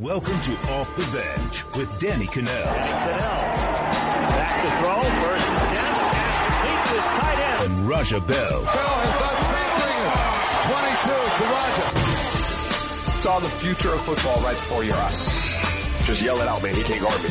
[0.00, 6.48] Welcome to Off the Bench with Danny Kanell Back to throw, first and ten, pass
[6.48, 7.60] complete to his tight end.
[7.60, 8.62] and Raja Bell.
[8.62, 13.16] Bell has done the 22 to Roger.
[13.18, 16.06] It's all the future of football right before your eyes.
[16.06, 16.74] Just yell it out, man.
[16.74, 17.28] He can't guard me.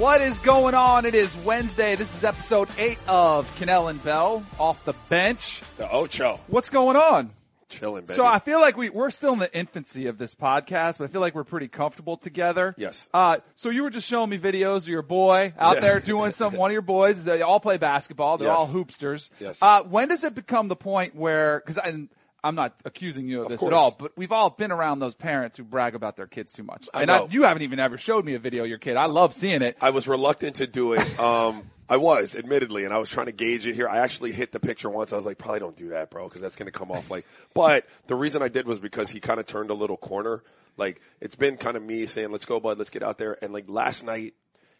[0.00, 1.04] What is going on?
[1.04, 1.96] It is Wednesday.
[1.96, 5.62] This is episode eight of Kanell and Bell off the bench.
[5.78, 6.38] The Ocho.
[6.46, 7.30] What's going on?
[7.78, 8.16] Chilling, baby.
[8.16, 11.06] So I feel like we, we're still in the infancy of this podcast, but I
[11.08, 12.74] feel like we're pretty comfortable together.
[12.78, 13.08] Yes.
[13.12, 15.80] Uh, so you were just showing me videos of your boy out Yeah.
[15.80, 18.38] there doing some, one of your boys, they all play basketball.
[18.38, 18.58] They're Yes.
[18.58, 19.30] all hoopsters.
[19.40, 19.58] Yes.
[19.62, 22.08] Uh, when does it become the point where, cause I,
[22.44, 23.72] I'm not accusing you of, this course.
[23.72, 26.62] at all, but we've all been around those parents who brag about their kids too
[26.62, 26.86] much.
[26.92, 27.26] I and know.
[27.30, 28.96] you haven't even ever showed me a video of your kid.
[28.96, 29.78] I love seeing it.
[29.80, 31.18] I was reluctant to do it.
[31.18, 33.88] Um, I was, admittedly, and I was trying to gauge it here.
[33.88, 35.12] I actually hit the picture once.
[35.12, 37.26] I was like, probably don't do that, bro, because that's going to come off like.
[37.54, 40.42] But the reason I did was because he kind of turned a little corner.
[40.76, 42.78] Like it's been kind of me saying, "Let's go, bud.
[42.78, 44.34] Let's get out there." And like last night,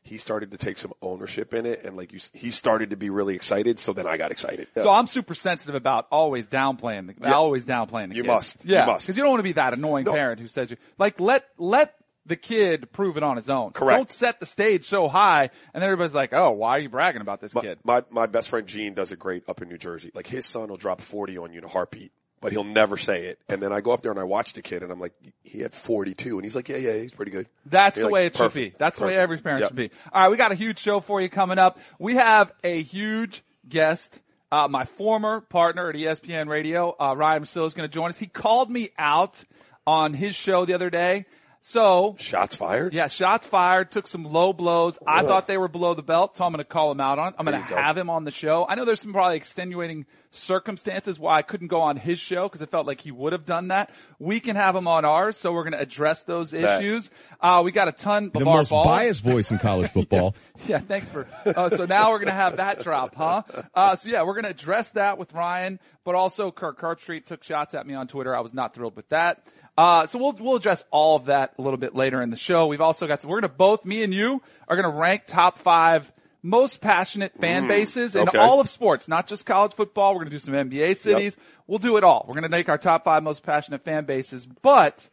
[0.05, 3.11] he started to take some ownership in it, and like you, he started to be
[3.11, 3.79] really excited.
[3.81, 4.69] So then I got excited.
[4.77, 7.33] So I'm super sensitive about always downplaying, the, Yeah.
[7.35, 8.29] always downplaying the You kid.
[8.29, 8.65] must.
[8.67, 9.07] You yeah, must.
[9.07, 10.13] because you don't want to be that annoying No.
[10.13, 11.95] parent who says you like let let
[12.27, 13.73] the kid prove it on his own.
[13.73, 13.99] Correct.
[13.99, 17.21] Don't set the stage so high, and then everybody's like, "Oh, why are you bragging
[17.23, 19.79] about this my, kid?" my my best friend Gene does it great up in New
[19.79, 20.11] Jersey.
[20.15, 22.13] Like his son will drop forty on you in a heartbeat,
[22.45, 23.39] but he'll never say it.
[23.49, 25.61] And then I go up there and I watch the kid, and I'm like, he
[25.61, 27.49] had forty two, and he's like, yeah, yeah, he's pretty good.
[27.67, 28.75] That's the like, way it should be.
[28.79, 29.71] That's the way every parent Yep.
[29.71, 29.91] should be.
[30.13, 31.79] All right, we got a huge show for you coming up.
[31.99, 34.21] We have a huge guest.
[34.53, 38.19] Uh, my former partner at ESPN Radio, uh, Ryan Russillo, is going to join us.
[38.19, 39.43] He called me out
[39.87, 41.25] on his show the other day.
[41.67, 42.93] So Shots fired.
[42.93, 44.99] Yeah, shots fired, took some low blows.
[45.07, 47.29] I thought they were below the belt, so I'm going to call him out on
[47.29, 47.37] it.
[47.39, 47.75] I'm going to go.
[47.75, 48.67] have him on the show.
[48.69, 50.05] I know there's some probably extenuating
[50.35, 53.45] circumstances why I couldn't go on his show because it felt like he would have
[53.45, 53.91] done that.
[54.19, 56.83] We can have him on ours, so we're going to address those Bet.
[56.83, 57.11] issues.
[57.41, 58.85] Uh, we got a ton the most ball.
[58.85, 60.35] biased voice in college football.
[60.67, 61.27] Yeah, thanks for.
[61.45, 63.43] Uh, so now we're gonna have that drop, huh?
[63.75, 67.75] Uh, so yeah, we're gonna address that with Ryan, but also Kirk Herbstreit took shots
[67.75, 68.35] at me on Twitter.
[68.35, 69.47] I was not thrilled with that.
[69.77, 72.67] Uh, so we'll we'll address all of that a little bit later in the show.
[72.67, 73.25] We've also got.
[73.25, 76.11] We're gonna both me and you are gonna rank top five
[76.45, 78.37] most passionate fan mm, bases in okay.
[78.37, 80.13] all of sports, not just college football.
[80.13, 81.39] We're gonna do some NBA cities.
[81.67, 82.27] We'll do it all.
[82.29, 85.09] We're gonna make our top five most passionate fan bases, but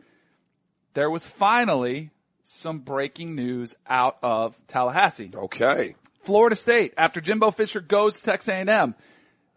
[0.94, 2.12] there was finally
[2.44, 5.31] some breaking news out of Tallahassee.
[5.34, 5.96] Okay.
[6.24, 8.94] Florida State after Jimbo Fisher goes to Texas A&M.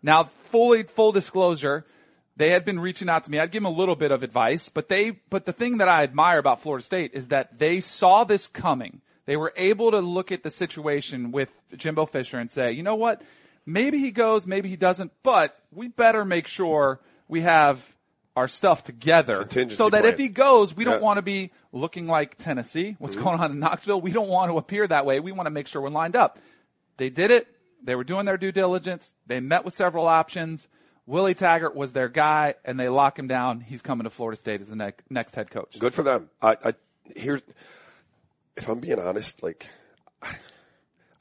[0.00, 1.84] Now, fully full disclosure,
[2.36, 3.40] they had been reaching out to me.
[3.40, 6.04] I'd give them a little bit of advice, but they but the thing that I
[6.04, 9.00] admire about Florida State is that they saw this coming.
[9.26, 12.94] They were able to look at the situation with Jimbo Fisher and say, "You know
[12.96, 13.22] what?
[13.66, 17.94] Maybe he goes, maybe he doesn't, but we better make sure we have
[18.36, 20.12] our stuff together so that plan.
[20.12, 21.04] if he goes, we don't Mm-hmm.
[21.04, 22.96] want to be looking like Tennessee.
[22.98, 24.00] What's going on in Knoxville?
[24.02, 25.20] We don't want to appear that way.
[25.20, 26.38] We want to make sure we're lined up.
[26.98, 27.46] They did it.
[27.82, 29.14] They were doing their due diligence.
[29.26, 30.68] They met with several options.
[31.06, 33.60] Willie Taggart was their guy, and they lock him down.
[33.60, 35.78] He's coming to Florida State as the ne- next head coach.
[35.78, 36.28] Good for them.
[36.42, 36.74] I, I
[37.14, 37.42] here's
[38.56, 39.68] if I'm being honest, like
[40.22, 40.36] I,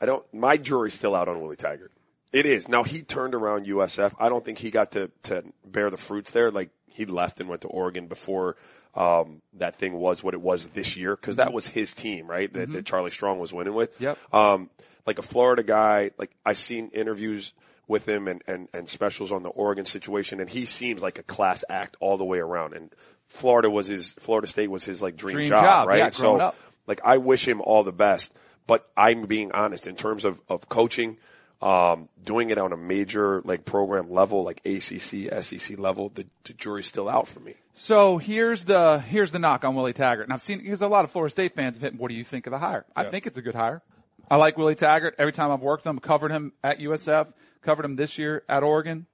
[0.01, 0.25] I don't.
[0.33, 1.91] My jury's still out on Willie Taggart.
[2.31, 2.83] It is now.
[2.83, 4.13] He turned around USF.
[4.19, 6.51] I don't think he got to to bear the fruits there.
[6.51, 8.55] Like he left and went to Oregon before
[8.95, 12.51] um, that thing was what it was this year because that was his team, right?
[12.53, 13.89] That, that Charlie Strong was winning with.
[13.99, 14.17] Yep.
[14.33, 14.69] Um,
[15.05, 16.11] like a Florida guy.
[16.17, 17.53] Like I seen interviews
[17.88, 21.23] with him and, and, and specials on the Oregon situation, and he seems like a
[21.23, 22.73] class act all the way around.
[22.73, 22.93] And
[23.27, 25.97] Florida was his Florida State was his like dream, Dream job, job, right?
[25.97, 26.55] yeah, so up.
[26.88, 28.33] Like I wish him all the best,
[28.67, 31.17] but I'm being honest in terms of, of coaching,
[31.61, 36.53] um, doing it on a major like program level, like ACC, SEC level, the, the
[36.53, 37.55] jury's still out for me.
[37.72, 41.05] So here's the here's the knock on Willie Taggart, and I've seen because a lot
[41.05, 41.95] of Florida State fans have hit.
[41.99, 42.85] What do you think of the hire?
[42.95, 43.81] I think it's a good hire.
[44.29, 45.16] I like Willie Taggart.
[45.17, 49.05] Every time I've worked him, covered him at USF, covered him this year at Oregon.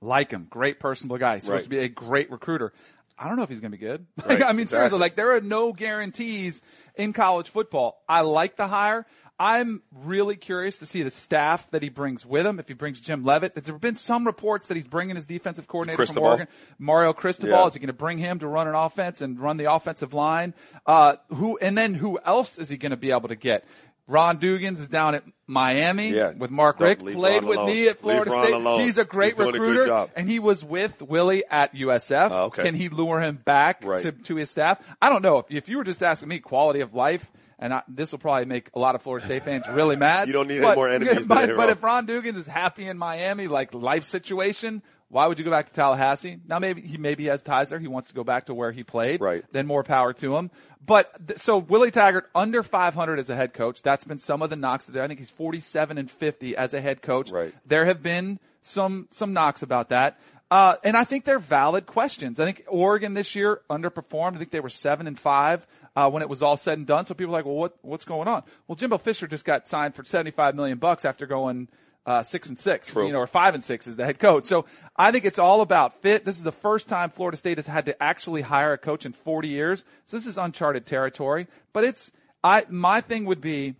[0.00, 1.34] Like him, great personable guy.
[1.36, 1.64] He's supposed Right.
[1.64, 2.72] to be a great recruiter.
[3.16, 4.04] I don't know if he's going to be good.
[4.16, 6.60] Like, Right, I mean, seriously, like there are no guarantees
[6.96, 8.02] in college football.
[8.08, 9.06] I like the hire.
[9.38, 12.60] I'm really curious to see the staff that he brings with him.
[12.60, 16.06] If he brings Jim Leavitt, there's been some reports that he's bringing his defensive coordinator
[16.06, 16.48] from Oregon,
[16.78, 17.50] Mario Cristobal.
[17.50, 17.66] Yeah.
[17.66, 20.54] Is he going to bring him to run an offense and run the offensive line?
[20.86, 23.64] Uh, who and then who else is he going to be able to get?
[24.08, 26.32] Ron Dugans is down at Miami Yeah.
[26.36, 27.00] with Mark Don't Richt.
[27.02, 27.66] Played Ron with alone.
[27.68, 28.52] me at Florida State.
[28.54, 28.80] alone.
[28.80, 30.10] He's a great He's a recruiter, job.
[30.16, 32.30] and he was with Willie at USF.
[32.32, 32.64] Oh, okay.
[32.64, 34.00] Can he lure him back Right.
[34.00, 34.78] to, to his staff?
[35.00, 35.38] I don't know.
[35.38, 38.46] If, if you were just asking me quality of life, and I, this will probably
[38.46, 40.26] make a lot of Florida State fans really mad.
[40.26, 43.46] You don't need any more enemies But, but if Ron Dugans is happy in Miami,
[43.46, 44.82] like life situation,
[45.12, 46.38] Why would you go back to Tallahassee?
[46.48, 47.78] Now maybe he maybe he has ties there.
[47.78, 49.20] He wants to go back to where he played.
[49.20, 49.44] Right.
[49.52, 50.50] Then more power to him.
[50.84, 53.82] But th- so Willie Taggart under 500 as a head coach.
[53.82, 55.02] That's been some of the knocks there.
[55.02, 57.30] I think he's 47 and 50 as a head coach.
[57.30, 57.54] Right.
[57.66, 60.18] There have been some some knocks about that.
[60.50, 62.40] Uh, and I think they're valid questions.
[62.40, 64.36] I think Oregon this year underperformed.
[64.36, 67.04] I think they were seven and five uh, when it was all said and done.
[67.04, 68.44] So people are like, well, what what's going on?
[68.66, 71.68] Well, Jimbo Fisher just got signed for 75 million bucks after going
[72.04, 73.06] uh, six and six, True.
[73.06, 74.44] you know, or five and six as the head coach.
[74.44, 74.64] So
[74.96, 76.24] I think it's all about fit.
[76.24, 79.12] This is the first time Florida State has had to actually hire a coach in
[79.12, 79.84] 40 years.
[80.06, 81.46] So this is uncharted territory.
[81.72, 82.10] But it's
[82.42, 83.74] I my thing would be,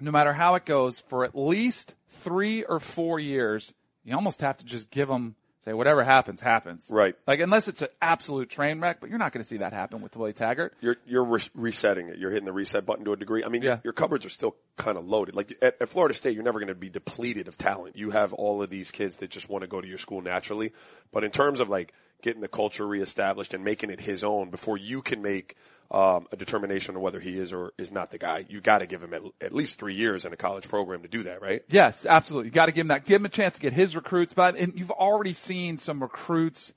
[0.00, 3.72] no matter how it goes, for at least three or four years,
[4.04, 6.86] you almost have to just give them say whatever happens happens.
[6.90, 7.14] Right.
[7.26, 10.02] Like unless it's an absolute train wreck, but you're not going to see that happen
[10.02, 10.74] with Willie Taggart.
[10.80, 12.18] You're you're re- resetting it.
[12.18, 13.42] You're hitting the reset button to a degree.
[13.44, 13.70] I mean, Yeah.
[13.70, 15.34] your, your cupboards are still kind of loaded.
[15.34, 17.96] Like at, at Florida State, you're never going to be depleted of talent.
[17.96, 20.72] You have all of these kids that just want to go to your school naturally.
[21.12, 24.76] But in terms of like getting the culture reestablished and making it his own before
[24.78, 25.56] you can make
[25.90, 28.86] um, a determination on whether he is or is not the guy, you got to
[28.86, 31.62] give him at, at least three years in a college program to do that, right?
[31.68, 32.48] Yes, absolutely.
[32.48, 33.04] You got to give him that.
[33.04, 34.34] Give him a chance to get his recruits.
[34.34, 36.72] But and you've already seen some recruits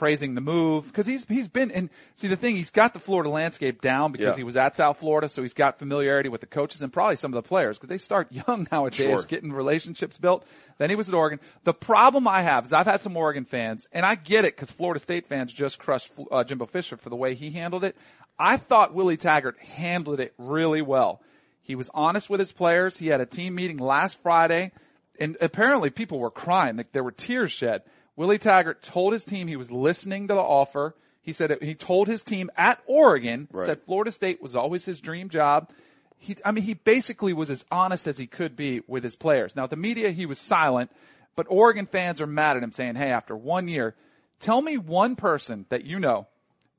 [0.00, 3.28] praising the move because he's he's been and see the thing he's got the Florida
[3.28, 4.36] landscape down because Yeah.
[4.36, 7.32] he was at South Florida, so he's got familiarity with the coaches and probably some
[7.34, 9.22] of the players because they start young nowadays, Sure.
[9.24, 10.46] getting relationships built.
[10.78, 11.38] Then he was at Oregon.
[11.64, 14.70] The problem I have is I've had some Oregon fans, and I get it because
[14.70, 17.94] Florida State fans just crushed uh, Jimbo Fisher for the way he handled it.
[18.38, 21.20] I thought Willie Taggart handled it really well.
[21.60, 22.96] He was honest with his players.
[22.96, 24.72] He had a team meeting last Friday,
[25.18, 26.78] and apparently people were crying.
[26.78, 27.82] Like there were tears shed.
[28.20, 30.94] Willie Taggart told his team he was listening to the offer.
[31.22, 33.64] He said it, he told his team at Oregon Right.
[33.64, 35.70] said Florida State was always his dream job.
[36.18, 39.56] He, I mean, he basically was as honest as he could be with his players.
[39.56, 40.90] Now, the media, he was silent,
[41.34, 43.94] but Oregon fans are mad at him saying, hey, after one year,
[44.38, 46.28] tell me one person that you know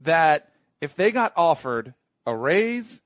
[0.01, 1.95] that if they got offered
[2.27, 3.01] a raise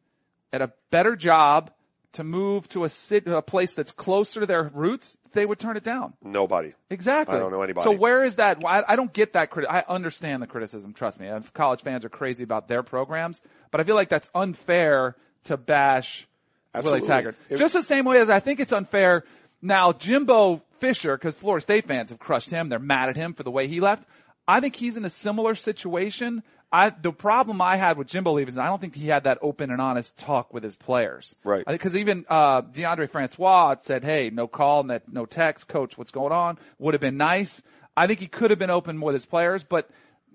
[0.52, 1.72] at a better job
[2.16, 5.76] to move to a city, a place that's closer to their roots, they would turn
[5.78, 6.14] it down.
[6.24, 6.74] Nobody.
[6.90, 7.36] Exactly.
[7.36, 7.84] I don't know anybody.
[7.84, 8.64] So where is that?
[8.66, 10.94] I, I don't get that criti- I understand the criticism.
[10.94, 11.30] Trust me.
[11.54, 15.16] College fans are crazy about their programs, but I feel like that's unfair
[15.46, 16.28] to bash
[16.74, 17.02] Absolutely.
[17.02, 17.36] Willie Taggart.
[17.50, 19.24] It- Just the same way as I think it's unfair
[19.62, 22.70] now Jimbo Fisher, because Florida State fans have crushed him.
[22.70, 24.08] They're mad at him for the way he left.
[24.48, 26.44] I think he's in a similar situation.
[26.72, 29.38] I, the problem I had with Jimbo leaving is I don't think he had that
[29.42, 31.36] open and honest talk with his players.
[31.44, 31.64] Right.
[31.66, 35.98] Because even uh, Deondre Francois said, "Hey, no call, no, no text, coach.
[35.98, 37.62] What's going on?" Would have been nice.
[37.96, 39.90] I think he could have been open with his players, but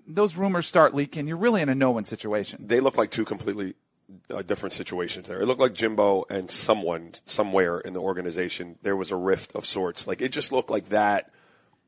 [0.07, 1.27] those rumors start leaking.
[1.27, 2.65] You're really in a no-win situation.
[2.67, 3.75] they look like two completely
[4.33, 5.41] uh, different situations there.
[5.41, 9.65] It looked like Jimbo and someone somewhere in the organization there was a rift of
[9.65, 10.07] sorts.
[10.07, 11.31] Like it just looked like that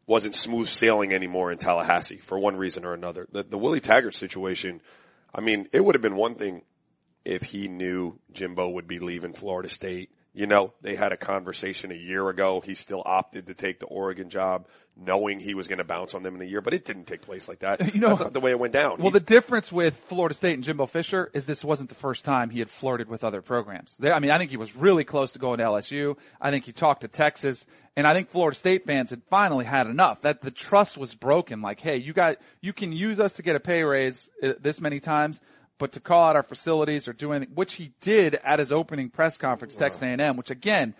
[0.05, 3.27] wasn't smooth sailing anymore in Tallahassee for one reason or another.
[3.31, 4.81] The, the Willie Taggart situation,
[5.33, 6.63] I mean, it would have been one thing
[7.23, 10.11] if he knew Jimbo would be leaving Florida State.
[10.35, 12.59] You know, they had a conversation a year ago.
[12.59, 16.23] He still opted to take the Oregon job, knowing he was going to bounce on
[16.23, 17.79] them in a year, but it didn't take place like that.
[17.93, 18.97] You know- That's not the way it went down.
[18.97, 22.25] Well, He- the difference with Florida State and Jimbo Fisher is this wasn't the first
[22.25, 23.95] time he had flirted with other programs.
[23.99, 26.17] They- I mean, I think he was really close to going to LSU.
[26.41, 29.85] I think he talked to Texas, and I think Florida State fans had finally had
[29.85, 30.21] enough.
[30.21, 31.61] That the trust was broken.
[31.61, 34.81] Like, hey, you got you can use us to get a pay raise uh, this
[34.81, 35.39] many times,
[35.83, 39.09] but to call out our facilities or do anything, which he did at his opening
[39.09, 40.93] press conference, Texas A&M, which again.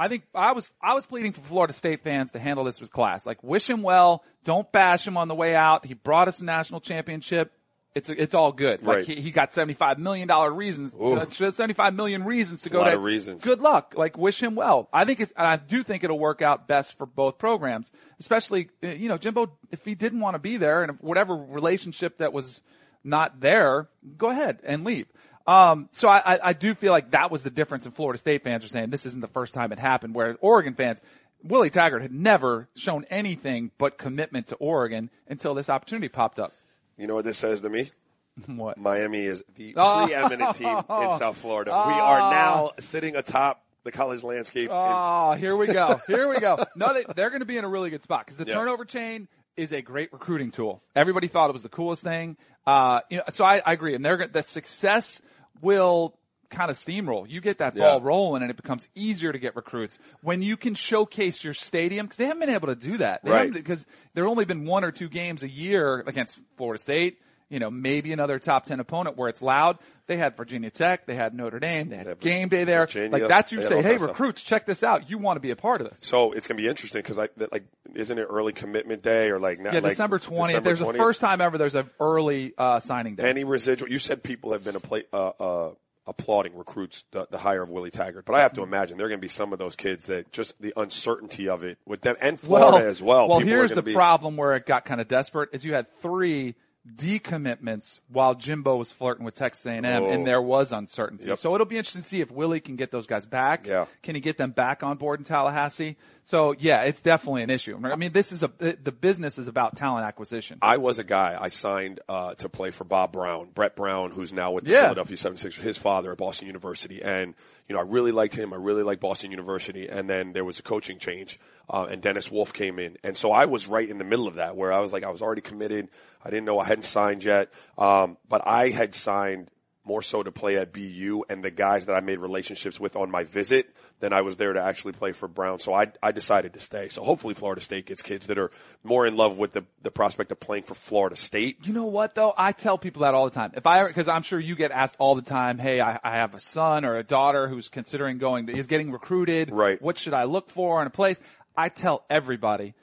[0.00, 2.92] I think I was I was pleading for Florida State fans to handle this with
[2.92, 3.26] class.
[3.26, 5.84] Like wish him well, don't bash him on the way out.
[5.84, 7.50] He brought us a national championship.
[7.96, 8.84] It's it's all good.
[8.86, 9.04] Like Right.
[9.06, 10.92] he, he got seventy five million dollar reasons,
[11.32, 12.94] seventy five million reasons to a go lot to.
[12.96, 13.42] of reasons.
[13.42, 13.94] Good luck.
[13.96, 14.88] Like wish him well.
[14.92, 17.90] I think it's and I do think it'll work out best for both programs.
[18.20, 22.18] Especially uh, you know Jimbo, if he didn't want to be there and whatever relationship
[22.18, 22.60] that was
[23.08, 25.06] not there, go ahead and leave.
[25.46, 28.44] Um, so I, I, I do feel like that was the difference in Florida State
[28.44, 31.00] fans are saying this isn't the first time it happened, whereas Oregon fans,
[31.42, 36.52] Willie Taggart had never shown anything but commitment to Oregon until this opportunity popped up.
[36.98, 37.90] You know what this says to me?
[38.46, 38.78] What?
[38.78, 40.04] Miami is the Oh.
[40.06, 41.70] preeminent team in South Florida.
[41.88, 44.70] We are now sitting atop the college landscape.
[44.72, 46.00] Oh, here we go.
[46.06, 46.64] Here we go.
[46.76, 48.54] No, they, they're going to be in a really good spot because the Yeah.
[48.54, 49.26] turnover chain
[49.58, 50.82] is a great recruiting tool.
[50.94, 52.36] Everybody thought it was the coolest thing.
[52.66, 53.94] Uh, you know, so I, I agree.
[53.94, 55.20] And they're the success
[55.60, 56.14] will
[56.50, 57.28] kind of steamroll.
[57.28, 58.06] You get that ball Yeah.
[58.06, 62.16] rolling and it becomes easier to get recruits when you can showcase your stadium because
[62.16, 63.22] they haven't been able to do that.
[63.24, 63.52] They Right.
[63.52, 63.84] Because
[64.14, 67.70] there have only been one or two games a year against Florida State you know,
[67.70, 69.78] maybe another top 10 opponent where it's loud.
[70.06, 72.86] They had Virginia Tech, they had Notre Dame, they had Yeah, game day there.
[72.86, 74.10] Virginia, like that's you say, hey, of stuff.
[74.10, 75.10] recruits, check this out.
[75.10, 75.98] You want to be a part of this.
[76.02, 77.64] So it's gonna be interesting because I like
[77.94, 80.46] isn't it early commitment day or like not, Yeah, like December 20th.
[80.46, 80.94] December there's 20th?
[80.94, 83.28] a first time ever there's an early, uh, signing day.
[83.28, 83.90] any residual.
[83.90, 85.70] You said people have been a play, uh, uh,
[86.06, 88.72] applauding recruits the, the hire of Willie Taggart, but I have to Mm-hmm.
[88.72, 91.62] imagine there are going to be some of those kids that just the uncertainty of
[91.64, 93.28] it with them and Florida as well.
[93.28, 96.54] Well, here's the be, problem where it got kind of desperate is you had three
[96.96, 100.08] decommitments while Jimbo was flirting with Texas A&M Oh.
[100.08, 101.28] and there was uncertainty.
[101.28, 101.38] Yep.
[101.38, 103.66] So it'll be interesting to see if Willie can get those guys back.
[103.66, 103.86] Yeah.
[104.02, 105.96] Can he get them back on board in Tallahassee?
[106.28, 107.80] So yeah, it's definitely an issue.
[107.82, 110.58] I mean, this is a, the business is about talent acquisition.
[110.60, 114.30] I was a guy I signed uh, to play for Bob Brown, Brett Brown, who's
[114.30, 114.82] now with the Yeah.
[114.82, 117.00] Philadelphia 76ers, his father at Boston University.
[117.00, 117.32] And,
[117.66, 118.52] you know, I really liked him.
[118.52, 119.88] I really liked Boston University.
[119.88, 122.98] And then there was a coaching change, uh, and Dennis Wolff came in.
[123.02, 125.10] And so I was right in the middle of that where I was like, I
[125.10, 125.88] was already committed.
[126.22, 127.50] I didn't know I hadn't signed yet.
[127.78, 129.50] Um, but I had signed
[129.88, 133.10] more so to play at BU and the guys that I made relationships with on
[133.10, 135.58] my visit than I was there to actually play for Brown.
[135.58, 136.88] So I, I decided to stay.
[136.88, 138.50] So hopefully Florida State gets kids that are
[138.84, 141.56] more in love with the, the prospect of playing for Florida State.
[141.64, 142.34] You know what though?
[142.36, 143.52] I tell people that all the time.
[143.54, 146.34] If I, because I'm sure you get asked all the time, hey, I, I have
[146.34, 149.50] a son or a daughter who's considering going, is getting recruited.
[149.50, 149.80] Right.
[149.80, 151.18] What should I look for in a place?
[151.56, 152.74] I tell everybody,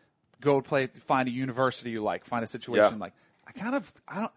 [0.41, 2.97] go play, find a university you like, find a situation Yeah.
[2.99, 3.13] like.
[3.47, 4.31] I kind of, I don't,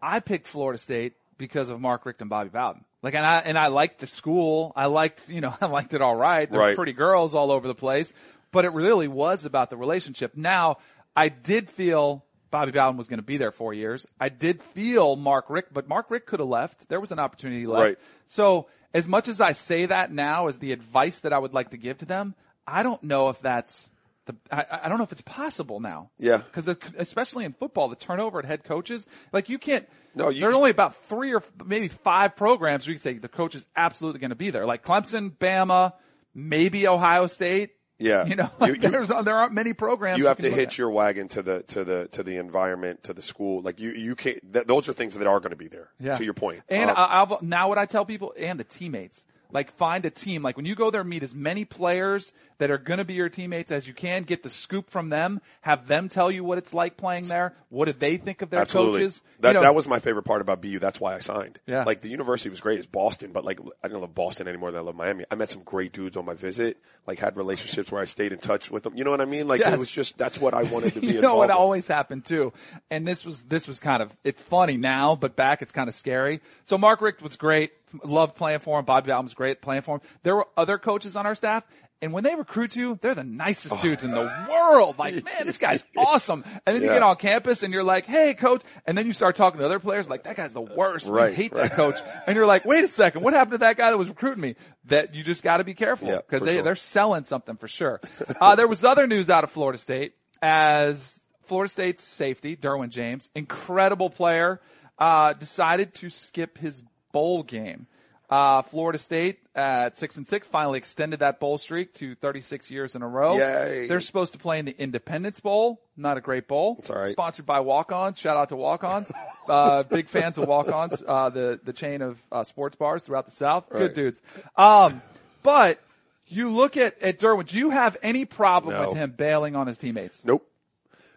[0.00, 2.84] I picked Florida State because of Mark Richt and Bobby Bowden.
[3.02, 4.72] Like, and I, and I liked the school.
[4.76, 6.50] I liked, you know, I liked it all right.
[6.50, 8.12] There were pretty girls all over the place,
[8.50, 10.36] but it really was about the relationship.
[10.36, 10.78] Now,
[11.16, 14.06] I did feel Bobby Bowden was going to be there four years.
[14.20, 16.88] I did feel Mark Richt, but Mark Richt could have left.
[16.88, 17.82] There was an opportunity left.
[17.82, 17.98] Right.
[18.26, 21.70] So as much as I say that now as the advice that I would like
[21.70, 22.34] to give to them,
[22.66, 23.88] I don't know if that's
[24.28, 26.10] the, I, I don't know if it's possible now.
[26.18, 26.38] Yeah.
[26.38, 30.50] Because especially in football, the turnover at head coaches, like you can't, No, you- there
[30.50, 33.66] are only about three or maybe five programs where you can say the coach is
[33.74, 34.64] absolutely going to be there.
[34.66, 35.92] Like Clemson, Bama,
[36.34, 37.70] maybe Ohio State.
[38.00, 38.26] Yeah.
[38.26, 40.18] You know, like You- you- there's, there aren't many programs.
[40.20, 40.78] You have can to hitch at.
[40.78, 43.60] your wagon to the to the to the environment to the school.
[43.60, 44.38] Like you you can't.
[44.52, 45.88] Th- those are things that are going to be there.
[45.98, 46.14] Yeah.
[46.14, 46.62] To your point.
[46.68, 50.10] And Um, I, I'll, now what I tell people and the teammates, like find a
[50.10, 50.42] team.
[50.42, 53.28] Like when you go there, meet as many players that are going to be your
[53.28, 54.24] teammates as you can.
[54.24, 55.40] Get the scoop from them.
[55.62, 57.54] Have them tell you what it's like playing there.
[57.68, 59.00] What did they think of their Absolutely.
[59.00, 59.22] coaches?
[59.40, 60.78] That You know, that was my favorite part about BU.
[60.80, 61.60] That's why I signed.
[61.66, 61.84] Yeah.
[61.84, 62.78] Like the university was great.
[62.78, 65.24] It's Boston, but like I don't love Boston any more than I love Miami.
[65.30, 66.78] I met some great dudes on my visit.
[67.06, 68.96] Like had relationships where I stayed in touch with them.
[68.96, 69.48] You know what I mean?
[69.48, 69.72] Like Yes.
[69.72, 71.06] it was just that's what I wanted to be.
[71.14, 72.52] you know what always happened too,
[72.90, 75.94] and this was this was kind of it's funny now, but back it's kind of
[75.94, 76.40] scary.
[76.64, 77.72] So Mark Richt was great,
[78.04, 78.84] loved playing for him.
[78.84, 80.00] Bobby Bowden was great playing for him.
[80.22, 81.64] There were other coaches on our staff.
[82.00, 84.98] And when they recruit you, they're the nicest dudes in the world.
[84.98, 86.44] Like, man, this guy's awesome.
[86.64, 88.62] And then you get on campus and you're like, hey, coach.
[88.86, 91.08] And then you start talking to other players like, that guy's the worst.
[91.08, 91.62] Right, We hate right.
[91.68, 91.98] that coach.
[92.28, 93.22] And you're like, wait a second.
[93.22, 94.54] What happened to that guy that was recruiting me?
[94.84, 96.62] That you just got to be careful because for they, sure.
[96.62, 98.00] they're selling something for sure.
[98.40, 103.28] Uh, there was other news out of Florida State as Florida State's safety, Derwin James,
[103.34, 104.60] incredible player,
[104.98, 107.86] uh, decided to skip his bowl game.
[108.30, 112.94] Uh, Florida State at six and six finally extended that bowl streak to 36 years
[112.94, 113.38] in a row.
[113.38, 113.86] Yay.
[113.86, 116.76] They're supposed to play in the Independence Bowl, not a great bowl.
[116.78, 117.08] It's all right.
[117.12, 118.18] Sponsored by Walk-Ons.
[118.18, 119.10] Shout out to Walk-Ons.
[119.48, 123.30] Uh, big fans of Walk-Ons, uh, the, the chain of, uh, sports bars throughout the
[123.30, 123.64] South.
[123.70, 124.20] Good dudes.
[124.56, 125.00] Um,
[125.42, 125.80] but
[126.26, 128.90] you look at, at Derwin, do you have any problem No.
[128.90, 130.22] with him bailing on his teammates?
[130.22, 130.46] Nope.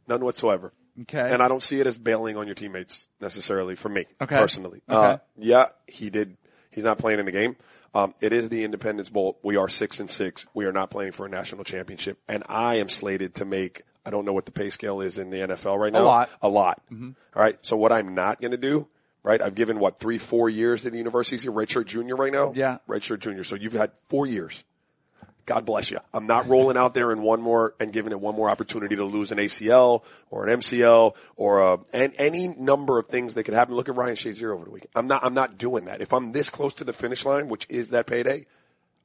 [0.07, 0.71] None whatsoever.
[1.01, 1.31] Okay.
[1.31, 4.37] And I don't see it as bailing on your teammates necessarily for me Okay.
[4.37, 4.81] personally.
[4.89, 5.13] Okay.
[5.13, 6.37] Uh, yeah, he did.
[6.71, 7.55] He's not playing in the game.
[7.93, 9.37] Um, it is the Independence Bowl.
[9.43, 10.45] We are six and six.
[10.53, 12.17] We are not playing for a national championship.
[12.27, 15.29] And I am slated to make, I don't know what the pay scale is in
[15.29, 16.01] the NFL right now.
[16.01, 16.29] A lot.
[16.41, 16.81] A lot.
[16.91, 17.57] All right.
[17.61, 18.87] So what I'm not going to do,
[19.23, 19.41] right?
[19.41, 22.53] I've given what three, four years to the universities redshirt junior right now.
[22.55, 22.77] Yeah.
[22.87, 23.43] Redshirt junior.
[23.43, 24.63] So you've had four years.
[25.51, 25.99] God bless you.
[26.13, 29.03] I'm not rolling out there in one more and giving it one more opportunity to
[29.03, 33.53] lose an ACL or an MCL or a, and any number of things that could
[33.53, 33.75] happen.
[33.75, 34.91] Look at Ryan Shazier over the weekend.
[34.95, 35.99] I'm not, I'm not doing that.
[35.99, 38.45] If I'm this close to the finish line, which is that payday,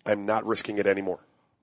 [0.05, 1.19] I'm not risking it anymore.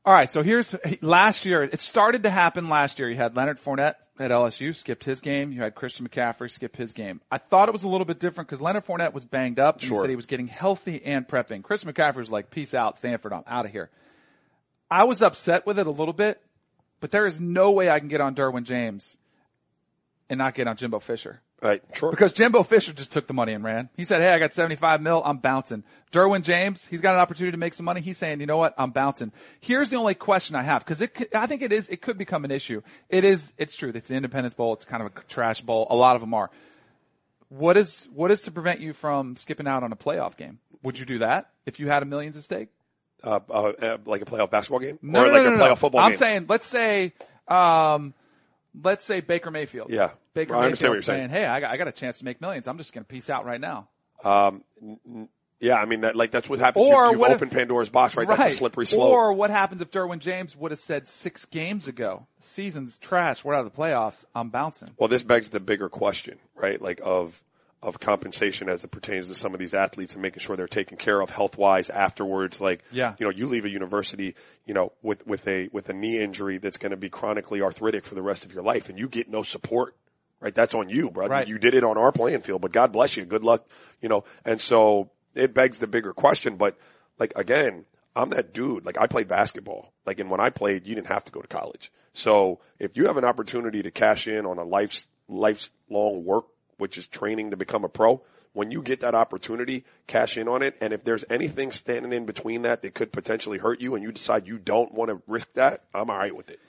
[0.06, 1.64] All right, so here's last year.
[1.64, 3.10] It started to happen last year.
[3.10, 5.54] You had Leonard Fournette at LSU skipped his game.
[5.54, 7.22] You had Christian McCaffrey skip his game.
[7.32, 9.84] I thought it was a little bit different because Leonard Fournette was banged up and
[9.84, 10.02] he Sure.
[10.02, 11.64] said he was getting healthy and prepping.
[11.64, 13.32] Christian McCaffrey was like, "Peace out, Stanford.
[13.32, 13.90] I'm out of here."
[14.94, 16.40] I was upset with it a little bit,
[17.00, 19.18] but there is no way I can get on Derwin James
[20.30, 21.42] and not get on Jimbo Fisher.
[21.64, 21.82] Right.
[21.94, 22.12] Sure.
[22.12, 23.90] Because Jimbo Fisher just took the money and ran.
[23.98, 25.24] He said, Hey, I got 75 mil.
[25.26, 25.84] I'm bouncing.
[26.12, 28.02] Derwin James, he's got an opportunity to make some money.
[28.02, 28.76] He's saying, you know what?
[28.78, 29.32] I'm bouncing.
[29.62, 30.86] Here's the only question I have.
[30.86, 32.84] Cause it, could- I think it is, it could become an issue.
[33.10, 33.92] It is, it's true.
[33.96, 34.74] It's the Independence Bowl.
[34.74, 35.88] It's kind of a trash bowl.
[35.90, 36.52] A lot of them are.
[37.50, 40.60] What is what is to prevent you from skipping out on a playoff game?
[40.84, 42.70] Would you do that if you had a millions at stake?
[43.24, 45.78] Uh, uh, uh, like a playoff basketball game, No, or no, like no, a playoff
[45.78, 46.18] football I'm game.
[46.18, 47.14] saying, let's say,
[47.48, 48.14] um,
[48.82, 49.90] let's say Baker Mayfield.
[49.92, 50.12] Yeah.
[50.34, 51.30] Baker I understand Mayfield what you're saying.
[51.30, 52.68] Hey, I got, I got a chance to make millions.
[52.68, 53.88] I'm just going to peace out right now.
[54.26, 54.64] Um,
[55.60, 56.86] yeah, I mean that like that's what happens.
[56.86, 58.28] Or you, what if- Pandora's box, right?
[58.28, 59.10] That's a slippery slope.
[59.10, 63.54] Or what happens if Derwin James would have said six games ago, season's trash, we're
[63.54, 64.92] out of the playoffs, I'm bouncing.
[64.98, 66.82] Well, this begs the bigger question, right?
[66.82, 67.42] Like of
[67.84, 70.98] of compensation as it pertains to some of these athletes and making sure they're taken
[70.98, 72.60] care of health wise afterwards.
[72.62, 73.14] Like, Yeah.
[73.20, 74.36] you know, you leave a university,
[74.66, 78.06] you know, with with a with a knee injury that's going to be chronically arthritic
[78.06, 79.96] for the rest of your life, and you get no support.
[80.40, 81.28] Right, that's on you, bro.
[81.28, 81.48] Right.
[81.48, 83.24] You did it on our playing field, but God bless you.
[83.24, 83.66] Good luck,
[84.02, 84.26] you know.
[84.44, 86.58] And so it begs the bigger question.
[86.58, 86.78] But
[87.18, 87.86] like again,
[88.16, 88.86] I'm that dude.
[88.86, 89.94] Like I played basketball.
[90.06, 91.92] Like and when I played, you didn't have to go to college.
[92.12, 96.46] So if you have an opportunity to cash in on a life's lifelong work,
[96.84, 98.22] which is training to become a pro,
[98.52, 100.76] when you get that opportunity, cash in on it.
[100.82, 104.12] And if there's anything standing in between that that could potentially hurt you, and you
[104.12, 106.60] decide you don't want to risk that, I'm all right with it.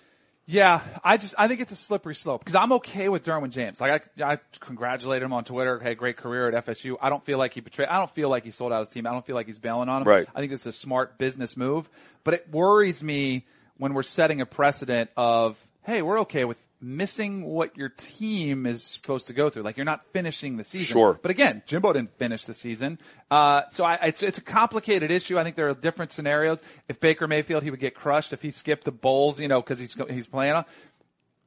[0.47, 3.81] Yeah, I just I think it's a slippery slope because I'm okay with Derwin James.
[3.81, 5.81] Like I, I congratulate him on Twitter.
[5.81, 6.97] Hey, great career at FSU.
[7.03, 7.89] I don't feel like he betrayed.
[7.89, 9.05] I don't feel like he sold out his team.
[9.09, 10.09] I don't feel like he's bailing on him.
[10.09, 10.29] Right.
[10.33, 11.91] I think it's a smart business move.
[12.23, 13.47] But it worries me
[13.79, 18.83] when we're setting a precedent of hey, we're okay with missing what your team is
[18.83, 19.63] supposed to go through.
[19.63, 20.87] Like you're not finishing the season.
[20.87, 21.19] Sure.
[21.21, 22.99] But again, Jimbo didn't finish the season.
[23.31, 25.39] Uh, so I, it's, it's a complicated issue.
[25.39, 26.63] I think there are different scenarios.
[26.89, 29.79] If Baker Mayfield, he would get crushed if he skipped the bowls, you know, cause
[29.79, 30.65] he's, he's playing on.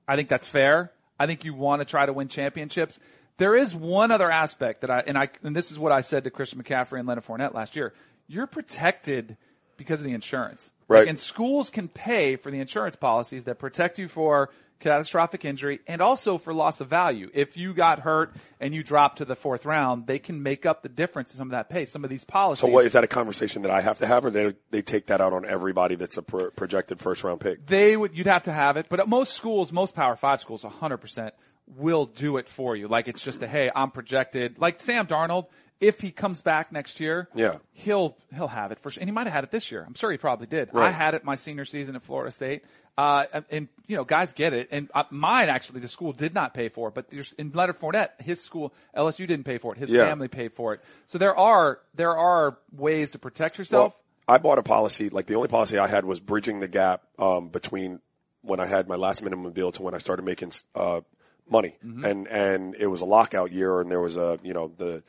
[0.08, 0.92] I think that's fair.
[1.20, 3.00] I think you want to try to win championships.
[3.38, 6.24] There is one other aspect that I, and I, and this is what I said
[6.24, 7.94] to Christian McCaffrey and Leonard Fournette last year.
[8.28, 9.38] You're protected
[9.78, 10.72] because of the insurance.
[10.88, 11.02] Right.
[11.02, 15.80] Like, and schools can pay for the insurance policies that protect you for catastrophic injury
[15.88, 17.30] and also for loss of value.
[17.34, 20.84] If you got hurt and you dropped to the fourth round, they can make up
[20.84, 21.86] the difference in some of that pay.
[21.86, 22.62] Some of these policies.
[22.62, 25.08] So what is that a conversation that I have to have, or they they take
[25.08, 27.66] that out on everybody that's a pro- projected first round pick?
[27.66, 30.64] they would you'd have to have it but at most schools most power five schools
[30.64, 31.32] 100%
[31.76, 35.48] will do it for you like it's just a hey i'm projected like sam darnold
[35.82, 37.58] if he comes back next year Yeah.
[37.74, 39.94] he'll he'll have it for sure and he might have had it this year i'm
[39.94, 42.64] sure he probably did i had it my senior season at florida state
[42.98, 44.70] uh, and, you know, guys get it.
[44.72, 47.80] And uh, mine actually, the school did not pay for it, but there's, in Leonard
[47.80, 49.78] Fournette, his school, LSU didn't pay for it.
[49.80, 50.06] His Yeah.
[50.06, 50.82] family paid for it.
[51.06, 53.94] So there are, there are ways to protect yourself.
[53.94, 55.10] Well, I bought a policy.
[55.10, 58.00] Like the only policy I had was bridging the gap um, between
[58.42, 61.02] when I had my last minimum bill to when I started making uh,
[61.50, 62.04] money, Mm-hmm.
[62.06, 65.02] and and it was a lockout year, and there was a you know the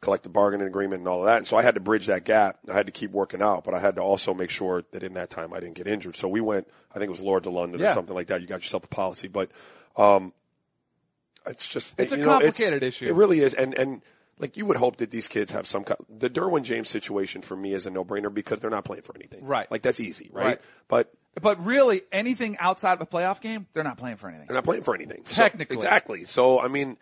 [0.00, 2.58] collective bargaining agreement and all of that, and so I had to bridge that gap.
[2.70, 5.14] I had to keep working out, but I had to also make sure that in
[5.14, 6.16] that time I didn't get injured.
[6.16, 6.68] So we went.
[6.90, 8.40] I think it was Lloyd's of London or something like that.
[8.40, 9.50] You got yourself a policy, but
[9.96, 10.32] um,
[11.46, 13.06] it's just It's a know, complicated issue.
[13.06, 14.02] It really is, and and
[14.38, 15.98] like you would hope that these kids have some kind.
[16.08, 19.14] The Derwin James situation for me is a no brainer because they're not playing for
[19.16, 19.44] anything.
[19.46, 19.70] Right.
[19.70, 20.44] Like that's easy, right?
[20.44, 20.60] Right.
[20.88, 24.46] But But really, anything outside of a playoff game, they're not playing for anything.
[24.48, 25.22] they're not playing for anything.
[25.24, 25.76] So- Technically.
[25.76, 26.24] exactly.
[26.26, 26.96] So I mean,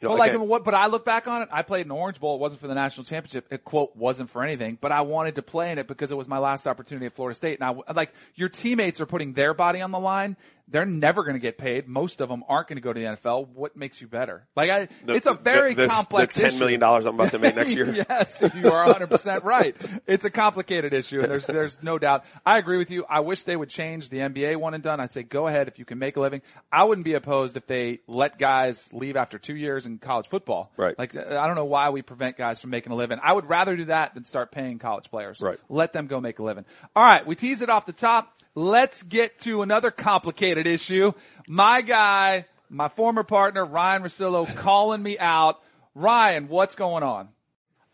[0.00, 0.64] you know, But like, again, what?
[0.64, 1.48] But I look back on it.
[1.50, 2.36] I played in Orange Bowl.
[2.36, 3.46] It wasn't for the national championship.
[3.50, 4.78] It quote wasn't for anything.
[4.80, 7.34] But I wanted to play in it because it was my last opportunity at Florida
[7.34, 7.60] State.
[7.60, 10.36] And I like your teammates are putting their body on the line.
[10.70, 11.88] They're never going to get paid.
[11.88, 13.48] Most of them aren't going to go to the NFL.
[13.48, 14.46] What makes you better?
[14.54, 16.58] Like, I, the- it's a very the, the, complex the ten issue.
[16.58, 17.90] million dollars I'm about to make next year.
[18.10, 19.74] yes, you are 100% right.
[20.06, 22.24] It's a complicated issue, and there's there's no doubt.
[22.44, 23.04] I agree with you.
[23.08, 25.00] I wish they would change the NBA one and done.
[25.00, 26.42] I'd say go ahead if you can make a living.
[26.70, 30.72] I wouldn't be opposed if they let guys leave after two years in college football.
[30.76, 30.98] Right.
[30.98, 33.18] Like I don't know why we prevent guys from making a living.
[33.22, 35.40] I would rather do that than start paying college players.
[35.40, 35.58] Right.
[35.68, 36.64] Let them go make a living.
[36.94, 38.34] All right, we tease it off the top.
[38.58, 41.12] Let's get to another complicated issue.
[41.46, 45.60] My guy, my former partner, Ryan Russillo, calling me out.
[45.94, 47.28] Ryan, what's going on?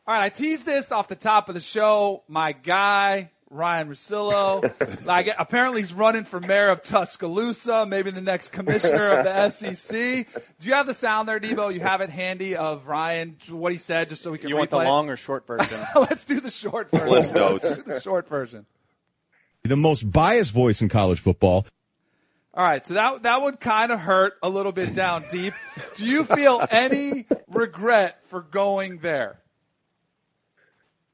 [0.06, 2.24] All right, I teased this off the top of the show.
[2.28, 8.48] My guy, Ryan Russillo, like apparently he's running for mayor of Tuscaloosa, maybe the next
[8.48, 10.26] commissioner of the SEC.
[10.60, 11.74] Do you have the sound there, Debo?
[11.74, 14.70] You have it handy of Ryan, what he said, just so we can You want
[14.70, 15.78] the long or short version?
[15.94, 17.06] Let's do the short version.
[17.06, 17.64] Cliff notes.
[17.64, 18.64] Let's do the short version.
[19.66, 21.66] The most biased voice in college football.
[22.52, 25.54] All right, so that that would kind of hurt a little bit down deep.
[25.96, 29.40] Do you feel any regret for going there?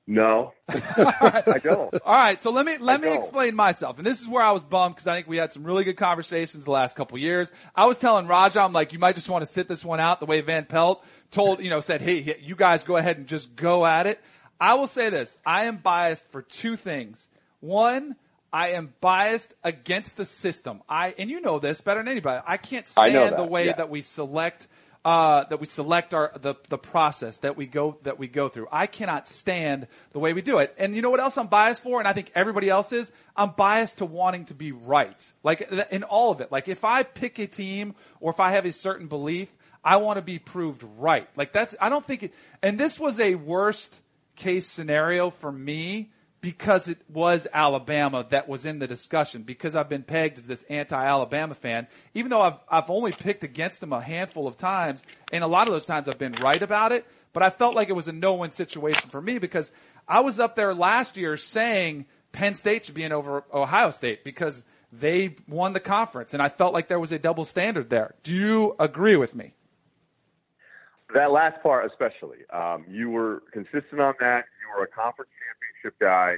[0.05, 1.95] No, I don't.
[2.05, 3.19] All right, so let me let me don't.
[3.21, 5.63] explain myself, and this is where I was bummed because I think we had some
[5.63, 7.53] really good conversations the last couple years.
[7.77, 10.19] I was telling Raja, I'm like, you might just want to sit this one out
[10.19, 13.55] the way Van Pelt told, you know, said, hey, you guys go ahead and just
[13.55, 14.21] go at it.
[14.61, 17.29] I will say this: I am biased for two things.
[17.61, 18.17] One,
[18.53, 20.83] I am biased against the system.
[20.89, 22.43] I and you know this better than anybody.
[22.47, 23.75] I can't I stand the way yeah.
[23.75, 24.67] that we select
[25.05, 28.67] uh, that we select our the the process that we go that we go through.
[28.71, 30.75] I cannot stand the way we do it.
[30.79, 33.11] And you know what else I'm biased for, and I think everybody else is.
[33.37, 36.53] I'm biased to wanting to be right, like in all of it.
[36.53, 39.49] Like if I pick a team or if I have a certain belief,
[39.83, 41.29] I want to be proved right.
[41.37, 42.35] Like that's I don't think it.
[42.63, 44.01] And this was a worst
[44.37, 49.89] case scenario for me because it was Alabama that was in the discussion, because I've
[49.89, 54.01] been pegged as this anti-Alabama fan, even though I've, I've only picked against them a
[54.01, 57.43] handful of times, and a lot of those times I've been right about it, but
[57.43, 59.71] I felt like it was a no-win situation for me because
[60.09, 64.25] I was up there last year saying Penn State should be in over Ohio State
[64.25, 68.15] because they won the conference, and I felt like there was a double standard there.
[68.23, 69.53] Do you agree with me?
[71.13, 74.47] That last part, especially, um, you were consistent on that.
[74.63, 75.31] You were a conference
[75.81, 76.37] championship guy,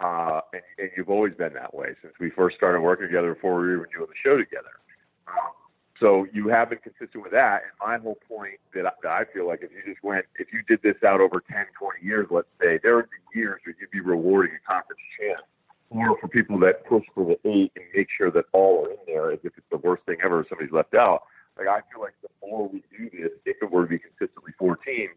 [0.00, 3.60] uh, and, and you've always been that way since we first started working together before
[3.60, 4.80] we were even doing the show together.
[5.28, 5.52] Um,
[5.98, 7.62] so you have been consistent with that.
[7.64, 10.48] And my whole point that I, that I feel like if you just went, if
[10.52, 13.74] you did this out over 10, 20 years, let's say, there would be years where
[13.80, 15.40] you'd be rewarding a conference champ.
[15.88, 18.96] Or for people that push for the eight and make sure that all are in
[19.06, 21.22] there as if it's the worst thing ever somebody's left out.
[21.56, 24.52] Like I feel like the more we do this, if it were to be consistently
[24.58, 25.14] four teams,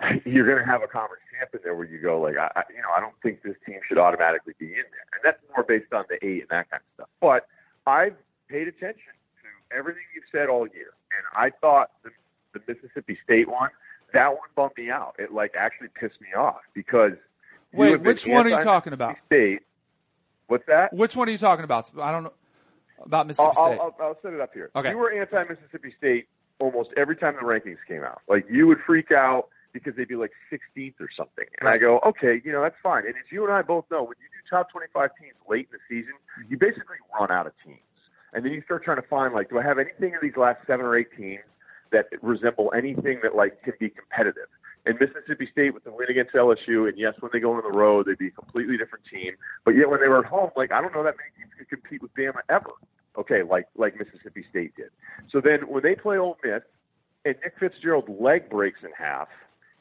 [0.24, 2.62] you're going to have a conference champ in there where you go like, I, I,
[2.74, 5.64] you know, I don't think this team should automatically be in there, and that's more
[5.64, 7.08] based on the eight and that kind of stuff.
[7.20, 7.46] But
[7.86, 8.16] I've
[8.48, 12.10] paid attention to everything you've said all year, and I thought the,
[12.52, 13.70] the Mississippi State one,
[14.12, 15.16] that one bummed me out.
[15.18, 17.12] It like actually pissed me off because
[17.72, 19.16] wait, which one are you talking about?
[19.26, 19.60] State.
[20.48, 20.92] What's that?
[20.92, 21.90] Which one are you talking about?
[22.00, 22.32] I don't know
[23.02, 23.80] about Mississippi I'll, State.
[23.80, 24.70] I'll, I'll, I'll set it up here.
[24.76, 24.90] Okay.
[24.90, 26.28] You were anti Mississippi State
[26.58, 28.20] almost every time the rankings came out.
[28.28, 29.48] Like you would freak out
[29.84, 31.44] because they'd be like 16th or something.
[31.60, 33.04] And I go, okay, you know, that's fine.
[33.04, 35.78] And as you and I both know, when you do top 25 teams late in
[35.78, 36.50] the season, mm-hmm.
[36.50, 37.80] you basically run out of teams.
[38.32, 40.58] And then you start trying to find, like, do I have anything in these last
[40.66, 41.44] seven or eight teams
[41.92, 44.48] that resemble anything that, like, can be competitive?
[44.84, 47.76] And Mississippi State with the win against LSU, and yes, when they go on the
[47.76, 49.32] road, they'd be a completely different team.
[49.64, 51.68] But yet when they were at home, like, I don't know that many teams could
[51.68, 52.70] compete with Bama ever.
[53.18, 54.90] Okay, like like Mississippi State did.
[55.32, 56.62] So then when they play Ole Miss,
[57.24, 59.28] and Nick Fitzgerald's leg breaks in half,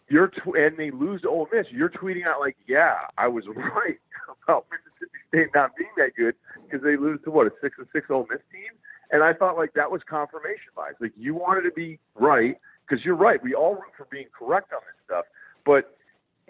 [0.08, 3.46] you're tw- and they lose to Ole Miss, you're tweeting out like, "Yeah, I was
[3.56, 4.00] right
[4.44, 7.88] about Mississippi State not being that good because they lose to what a six and
[7.94, 8.72] six Ole Miss team."
[9.12, 10.96] And I thought like that was confirmation bias.
[11.00, 13.42] Like you wanted to be right because you're right.
[13.42, 15.26] We all root for being correct on this stuff,
[15.66, 15.96] but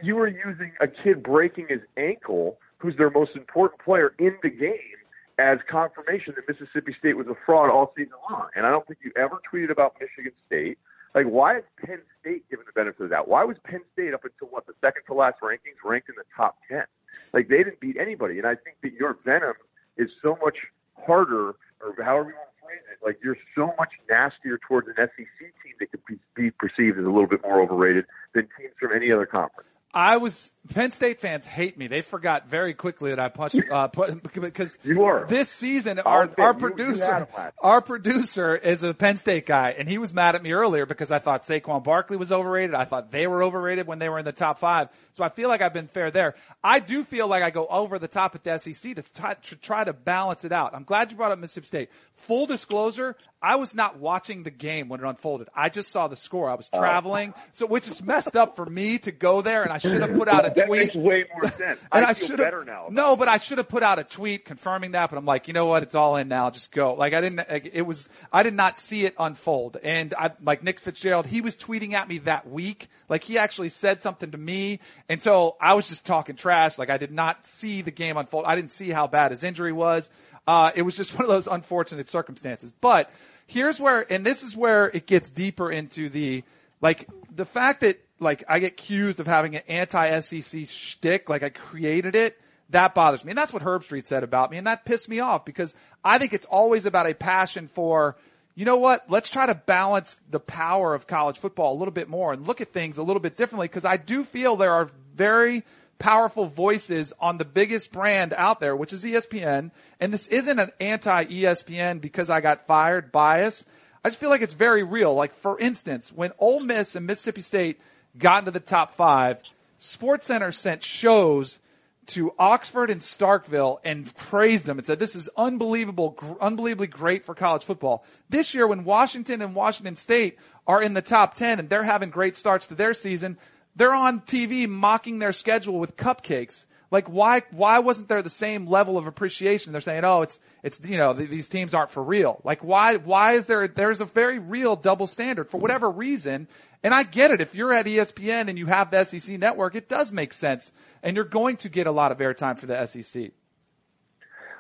[0.02, 4.50] you were using a kid breaking his ankle, who's their most important player in the
[4.50, 5.00] game,
[5.39, 8.48] as confirmation that Mississippi State was a fraud all season long.
[8.56, 10.78] And I don't think you ever tweeted about Michigan State.
[11.15, 13.30] Like, why is Penn State given the benefit of that?
[13.30, 16.25] Why was Penn State up until what the second to last rankings ranked in the
[16.36, 16.84] top ten?
[17.32, 18.38] Like, they didn't beat anybody.
[18.38, 19.54] And I think that your venom
[19.95, 20.58] is so much
[20.97, 23.06] harder, or however you want to phrase it.
[23.06, 27.06] Like, you're so much nastier towards an SEC team that could be, be perceived as
[27.06, 29.69] a little bit more overrated than teams from any other conference.
[29.97, 31.88] I was Penn State fans hate me.
[31.88, 35.25] They forgot very quickly that I punched uh, put, because You were.
[35.29, 37.27] this season our our you- producer
[37.62, 41.12] our producer is a Penn State guy and he was mad at me earlier because
[41.12, 42.75] I thought Saquon Barkley was overrated.
[42.75, 44.89] I thought they were overrated when they were in the top five.
[45.13, 46.36] So I feel like I've been fair there.
[46.62, 49.55] I do feel like I go over the top at the SEC to try, to
[49.55, 50.75] try to balance it out.
[50.75, 51.89] I'm glad you brought up Mississippi State.
[52.15, 55.49] Full disclosure, I was not watching the game when it unfolded.
[55.55, 56.49] I just saw the score.
[56.49, 56.79] I was Oh.
[56.79, 60.15] traveling, so which is messed up for me to go there, and I should have
[60.15, 60.79] put out a That tweet.
[60.88, 61.79] makes way more sense.
[61.91, 62.88] And I, I, feel should better now.
[62.89, 65.12] no, but I should have put out a tweet confirming that.
[65.12, 65.84] But I'm like, you know what?
[65.84, 66.49] It's all in now.
[66.49, 66.95] Just go.
[66.95, 67.47] Like I didn't.
[67.49, 68.10] Like, it was.
[68.34, 69.77] I did not see it unfold.
[69.84, 71.27] And I like Nick Fitzgerald.
[71.27, 72.89] He was tweeting at me that week.
[73.10, 76.79] Like he actually said something to me, and so I was just talking trash.
[76.79, 78.45] Like I did not see the game unfold.
[78.47, 80.10] I didn't see how bad his injury was.
[80.47, 82.71] Uh, it was just one of those unfortunate circumstances.
[82.81, 83.12] But
[83.45, 86.43] here's where, and this is where it gets deeper into the
[86.81, 91.49] like the fact that like I get accused of having an anti-SEC shtick, like I
[91.49, 92.39] created it.
[92.71, 93.31] That bothers me.
[93.31, 94.58] And that's what Herbstreit said about me.
[94.58, 98.17] And that pissed me off because I think it's always about a passion for,
[98.55, 99.10] you know what?
[99.10, 102.62] Let's try to balance the power of college football a little bit more and look
[102.62, 105.63] at things a little bit differently because I do feel there are very
[105.99, 109.71] powerful voices on the biggest brand out there, which is ESPN.
[109.99, 113.65] And this isn't an anti ESPN because I got fired bias.
[114.03, 115.13] I just feel like it's very real.
[115.13, 117.79] Like for instance, when Ole Miss and Mississippi State
[118.17, 119.41] got into the top five,
[119.79, 121.60] SportsCenter sent shows
[122.08, 127.25] to Oxford and Starkville and praised them and said, this is unbelievable, gr- unbelievably great
[127.25, 128.05] for college football.
[128.29, 132.10] This year when Washington and Washington State are in the top 10 and they're having
[132.10, 133.38] great starts to their season,
[133.76, 136.66] they're on TV mocking their schedule with cupcakes.
[136.92, 139.72] Like why, why wasn't there the same level of appreciation?
[139.72, 142.40] They're saying, oh, it's, it's, you know, th- these teams aren't for real.
[142.44, 146.48] Like why, why is there, there's a very real double standard for whatever reason.
[146.84, 147.42] And I get it.
[147.42, 150.72] If you're at ESPN and you have the SEC network, it does make sense.
[151.02, 153.32] And you're going to get a lot of airtime for the SEC.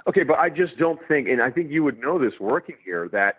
[0.07, 3.09] Okay, but I just don't think, and I think you would know this working here,
[3.11, 3.37] that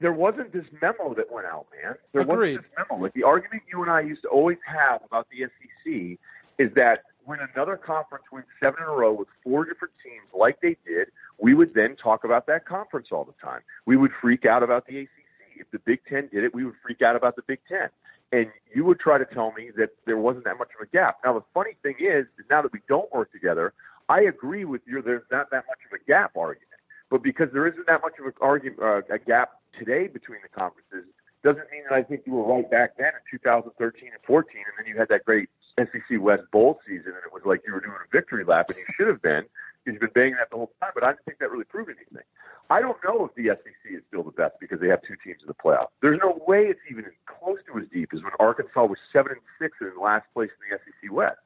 [0.00, 1.94] there wasn't this memo that went out, man.
[2.12, 2.56] There Agreed.
[2.56, 3.02] wasn't this memo.
[3.02, 6.18] Like the argument you and I used to always have about the SEC
[6.58, 10.60] is that when another conference wins seven in a row with four different teams, like
[10.60, 13.60] they did, we would then talk about that conference all the time.
[13.86, 15.10] We would freak out about the ACC.
[15.56, 17.88] If the Big Ten did it, we would freak out about the Big Ten.
[18.32, 21.18] And you would try to tell me that there wasn't that much of a gap.
[21.24, 23.72] Now, the funny thing is, is now that we don't work together,
[24.08, 25.00] I agree with you.
[25.02, 26.68] There's not that much of a gap argument.
[27.10, 30.48] But because there isn't that much of an argument, uh, a gap today between the
[30.48, 31.04] conferences,
[31.42, 33.76] doesn't mean that I think you were right back then in 2013
[34.08, 37.42] and 14, and then you had that great SEC West Bowl season, and it was
[37.44, 39.44] like you were doing a victory lap, and you should have been
[39.84, 40.92] because you've been banging that the whole time.
[40.94, 42.24] But I don't think that really proved anything.
[42.70, 45.40] I don't know if the SEC is still the best because they have two teams
[45.42, 45.88] in the playoff.
[46.00, 49.40] There's no way it's even close to as deep as when Arkansas was seven and
[49.60, 51.38] six and in last place in the SEC West.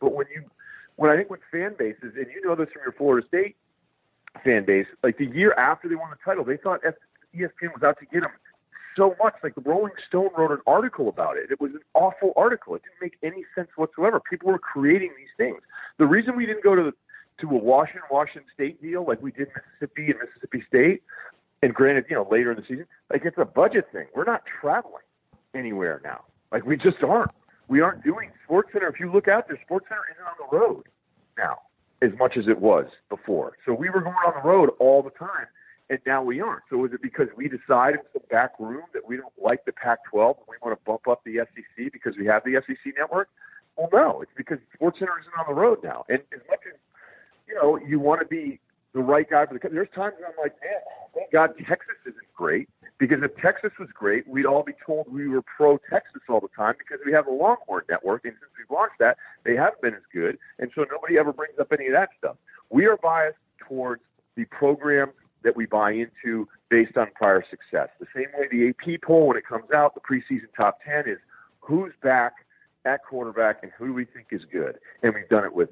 [0.00, 0.42] But when you,
[0.96, 3.56] when I think with fan bases, and you know this from your Florida State
[4.42, 6.80] fan base, like the year after they won the title, they thought
[7.36, 8.30] ESPN was out to get them
[8.96, 9.34] so much.
[9.42, 11.50] Like the Rolling Stone wrote an article about it.
[11.50, 12.74] It was an awful article.
[12.74, 14.20] It didn't make any sense whatsoever.
[14.20, 15.60] People were creating these things.
[15.98, 16.92] The reason we didn't go to the
[17.40, 21.02] to a Washington Washington State deal like we did Mississippi and Mississippi State,
[21.62, 24.06] and granted, you know, later in the season, like it's a budget thing.
[24.14, 25.02] We're not traveling
[25.54, 26.22] anywhere now.
[26.52, 27.32] Like we just aren't.
[27.66, 28.88] We aren't doing Sports Center.
[28.88, 30.84] If you look out there, Sports Center isn't on the road
[31.36, 31.58] now
[32.02, 33.56] as much as it was before.
[33.64, 35.46] So we were going on the road all the time,
[35.90, 36.62] and now we aren't.
[36.70, 39.72] So is it because we decided in some back room that we don't like the
[39.72, 43.28] Pac-12 and we want to bump up the SEC because we have the SEC network?
[43.76, 46.04] Well, no, it's because Sports Center isn't on the road now.
[46.08, 46.78] And as much as
[47.46, 48.60] you know, you want to be
[48.92, 49.68] the right guy for the.
[49.68, 50.80] There's times when I'm like, man,
[51.14, 52.68] thank God Texas isn't great
[52.98, 56.48] because if Texas was great, we'd all be told we were pro Texas all the
[56.56, 59.94] time because we have a Longhorn network, and since we've launched that, they haven't been
[59.94, 62.36] as good, and so nobody ever brings up any of that stuff.
[62.70, 64.02] We are biased towards
[64.36, 65.12] the programs
[65.44, 67.88] that we buy into based on prior success.
[68.00, 71.18] The same way the AP poll, when it comes out, the preseason top 10 is
[71.60, 72.32] who's back
[72.84, 74.78] at quarterback and who do we think is good.
[75.02, 75.70] And we've done it with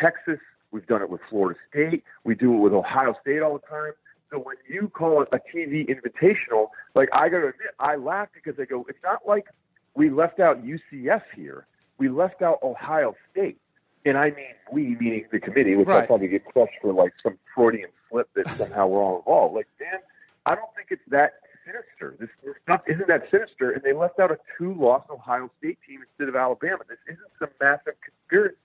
[0.00, 0.38] Texas.
[0.70, 2.02] We've done it with Florida State.
[2.24, 3.92] We do it with Ohio State all the time.
[4.30, 8.28] So when you call it a TV invitational, like I got to admit, I laugh
[8.34, 9.46] because I go, it's not like
[9.94, 11.66] we left out UCF here.
[11.98, 13.58] We left out Ohio State.
[14.04, 16.06] And I mean we, meaning the committee, which I'll Right.
[16.06, 19.54] probably get crushed for like some Freudian slip that somehow we're all involved.
[19.54, 20.00] Like, Dan,
[20.46, 22.16] I don't think it's that sinister.
[22.20, 23.70] This, this stuff isn't that sinister.
[23.70, 26.84] And they left out a two-loss Ohio State team instead of Alabama.
[26.88, 28.56] This isn't some massive conspiracy.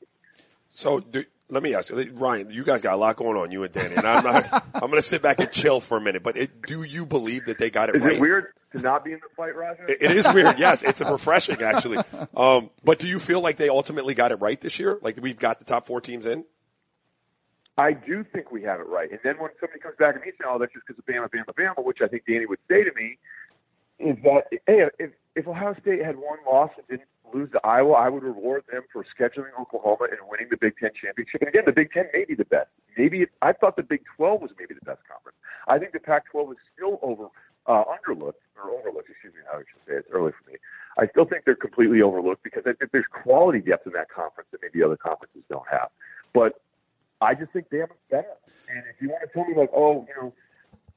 [0.69, 2.49] So do, let me ask you, Ryan.
[2.51, 4.65] You guys got a lot going on, you and Danny, and I'm not.
[4.73, 6.23] I'm going to sit back and chill for a minute.
[6.23, 8.13] But it, do you believe that they got it Is right?
[8.13, 9.85] it weird to not be in the fight, Roger?
[9.87, 10.59] It- it is weird.
[10.59, 11.97] Yes, it's refreshing actually.
[12.35, 14.99] Um, but do you feel like they ultimately got it right this year?
[15.01, 16.45] Like we've got the top four teams in?
[17.77, 19.09] I do think we have it right.
[19.09, 21.29] And then when somebody comes back and he's saying, "Oh, that's just because of Bama,
[21.29, 23.17] Bama, Bama," which I think Danny would say to me,
[23.99, 27.93] is that hey, if if Ohio State had one loss and didn't lose to Iowa,
[27.93, 31.41] I would reward them for scheduling Oklahoma and winning the Big Ten championship.
[31.41, 32.69] And again, the Big Ten may be the best.
[32.97, 35.37] Maybe it, I thought the Big Twelve was maybe the best conference.
[35.67, 37.27] I think the Pac-12 is still over
[37.67, 39.09] uh, underlooked or overlooked.
[39.09, 39.99] Excuse me, how I should say it.
[39.99, 40.57] it's early for me.
[40.97, 44.49] I still think they're completely overlooked because I think there's quality depth in that conference
[44.51, 45.89] that maybe other conferences don't have.
[46.33, 46.59] But
[47.21, 48.33] I just think Bama's better.
[48.69, 50.33] And if you want to tell me like, oh, you know,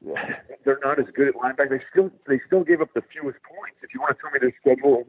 [0.64, 3.78] they're not as good at linebacker, they still they still gave up the fewest points.
[3.82, 5.06] If you want to tell me their schedule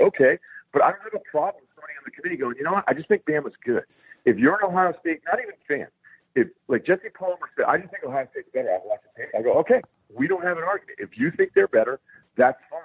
[0.00, 0.38] okay.
[0.72, 2.84] But I don't have a problem with somebody on the committee going, you know what?
[2.86, 3.84] I just think Bama's good.
[4.24, 5.88] If you're an Ohio State, not even fan,
[6.34, 8.70] if like Jesse Palmer said, I just think Ohio State's better.
[8.70, 9.30] I watch the tape.
[9.36, 9.80] I go, okay,
[10.14, 10.98] we don't have an argument.
[11.00, 12.00] If you think they're better,
[12.36, 12.80] that's fine.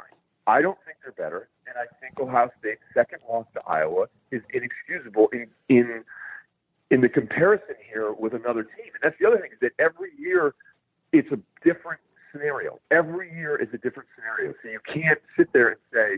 [0.47, 4.41] I don't think they're better, and I think Ohio State's second loss to Iowa is
[4.53, 6.03] inexcusable in in
[6.89, 8.91] in the comparison here with another team.
[8.93, 10.53] And that's the other thing is that every year
[11.13, 12.79] it's a different scenario.
[12.91, 14.53] Every year is a different scenario.
[14.61, 16.17] So you can't sit there and say,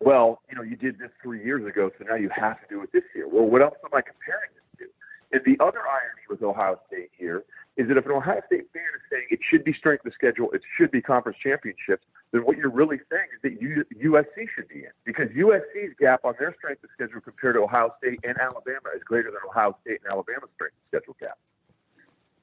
[0.00, 2.82] well, you know, you did this three years ago, so now you have to do
[2.82, 3.28] it this year.
[3.28, 4.86] Well, what else am I comparing this to?
[5.32, 7.44] And the other irony with Ohio State here
[7.76, 10.50] is that if an Ohio State fan is saying it should be strength of schedule,
[10.52, 13.60] it should be conference championships, then what you're really saying is that
[14.02, 17.94] USC should be in because USC's gap on their strength of schedule compared to Ohio
[17.98, 21.38] State and Alabama is greater than Ohio State and Alabama's strength of schedule gap.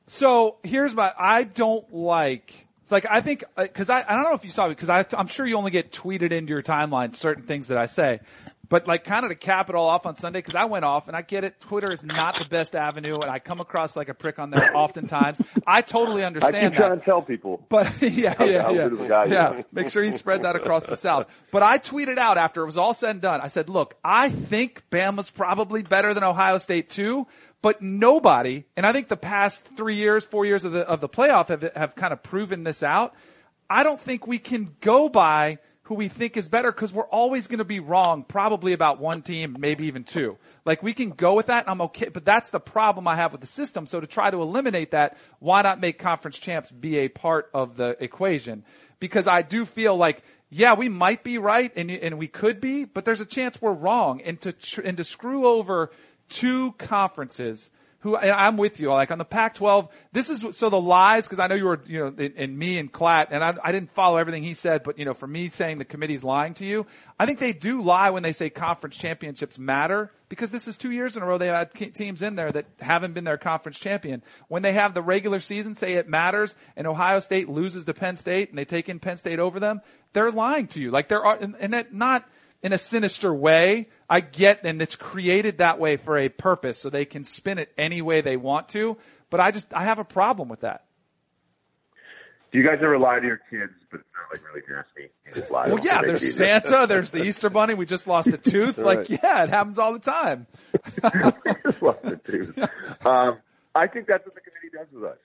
[0.07, 4.23] So here's my, I don't like, it's like, I think, uh, cause I, I don't
[4.25, 6.61] know if you saw it, cause I, I'm sure you only get tweeted into your
[6.61, 8.19] timeline certain things that I say.
[8.69, 11.07] But like kind of to cap it all off on Sunday, because I went off
[11.07, 11.59] and I get it.
[11.59, 14.75] Twitter is not the best avenue, and I come across like a prick on there
[14.75, 15.39] oftentimes.
[15.67, 17.65] I totally understand I keep trying to tell people.
[17.69, 19.61] But yeah, yeah, yeah, good of a guy you yeah.
[19.71, 21.27] Make sure you spread that across the South.
[21.51, 23.41] But I tweeted out after it was all said and done.
[23.41, 27.27] I said, "Look, I think Bama's probably better than Ohio State too."
[27.65, 31.09] But nobody, and I think the past three years, four years of the of the
[31.09, 33.15] playoff have have kind of proven this out.
[33.67, 37.47] I don't think we can go by who we think is better because we're always
[37.47, 40.37] going to be wrong, probably about one team, maybe even two.
[40.63, 43.41] Like we can go with that I'm okay, but that's the problem I have with
[43.41, 43.87] the system.
[43.87, 47.77] So to try to eliminate that, why not make conference champs be a part of
[47.77, 48.63] the equation?
[48.99, 52.85] Because I do feel like, yeah, we might be right and, and we could be,
[52.85, 54.21] but there's a chance we're wrong.
[54.21, 55.89] And to, tr- and to screw over
[56.29, 57.71] two conferences
[58.05, 58.93] who and I'm with you.
[58.93, 61.99] Like on the Pac-12, this is so the lies because I know you were you
[61.99, 65.05] know and me and Klatt and I, I didn't follow everything he said, but you
[65.05, 66.85] know for me saying the committee's lying to you,
[67.19, 70.91] I think they do lie when they say conference championships matter because this is two
[70.91, 73.79] years in a row they have had teams in there that haven't been their conference
[73.79, 74.21] champion.
[74.49, 78.17] When they have the regular season say it matters and Ohio State loses to Penn
[78.17, 79.81] State and they take in Penn State over them,
[80.13, 80.91] they're lying to you.
[80.91, 82.23] Like there are and, and that not
[82.65, 83.87] in a sinister way.
[84.09, 87.71] I get, and it's created that way for a purpose, so they can spin it
[87.77, 88.97] any way they want to.
[89.29, 90.83] But I just, I have a problem with that.
[92.51, 95.13] Do you guys ever lie to your kids, but it's not like really nasty?
[95.27, 96.33] You just lie Well, yeah, there's cheat.
[96.33, 97.75] Santa, there's the Easter Bunny.
[97.75, 98.77] We just lost a tooth.
[98.77, 100.47] Like, yeah, it happens all the time.
[101.65, 102.57] just love the dude.
[103.05, 103.39] Um,
[103.75, 105.17] I think that's what the committee does with us.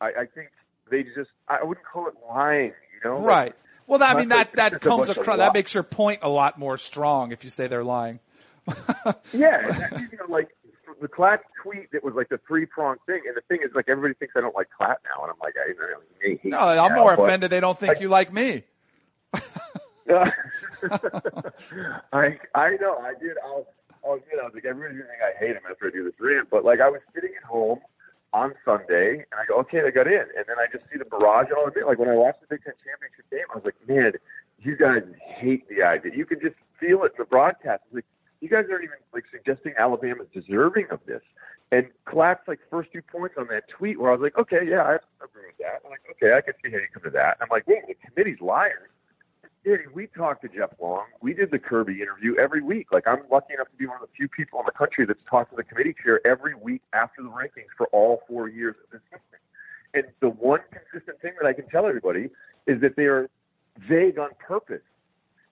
[0.00, 0.48] I, I think
[0.90, 3.16] they just, I wouldn't call it lying, you know?
[3.18, 3.54] Like, Right.
[3.88, 7.32] Well, I mean, that, that comes across, that makes your point a lot more strong
[7.32, 8.20] if you say they're lying.
[9.32, 10.48] Yeah, that, you know, like
[11.00, 13.86] the Klatt tweet that was like the three prong thing, and the thing is, like
[13.88, 15.74] everybody thinks I don't like Klatt now, and I'm like, I, I
[16.20, 18.64] may hate No, I'm now, more offended they don't think you like me.
[19.32, 20.32] I
[22.54, 23.36] I know I did.
[23.44, 23.66] I was,
[24.04, 25.90] I was, you know, I was like everybody's gonna think I hate him after I
[25.90, 27.80] do this rant, but like I was sitting at home
[28.32, 31.04] on Sunday, and I go, okay, they got in, and then I just see the
[31.04, 31.86] barrage all the thing.
[31.86, 34.12] Like when I watched the Big Ten championship game, I was like, man,
[34.60, 36.12] you guys hate the idea.
[36.14, 37.82] You can just feel it in the broadcast.
[37.86, 38.08] It's like
[38.40, 41.22] you guys aren't even like suggesting Alabama's deserving of this.
[41.70, 44.82] And Klatt's like first two points on that tweet where I was like, okay, yeah,
[44.82, 45.84] I agree with that.
[45.84, 47.36] I'm like, okay, I can see how you come to that.
[47.40, 48.88] I'm like, wait, the committee's liars.
[49.64, 51.04] We talked to Jeff Long.
[51.20, 52.88] We did the Kirby interview every week.
[52.92, 55.20] Like I'm lucky enough to be one of the few people in the country that's
[55.28, 58.90] talked to the committee chair every week after the rankings for all four years of
[58.90, 59.40] this system.
[59.94, 62.30] And the one consistent thing that I can tell everybody
[62.66, 63.28] is that they are
[63.88, 64.82] vague on purpose.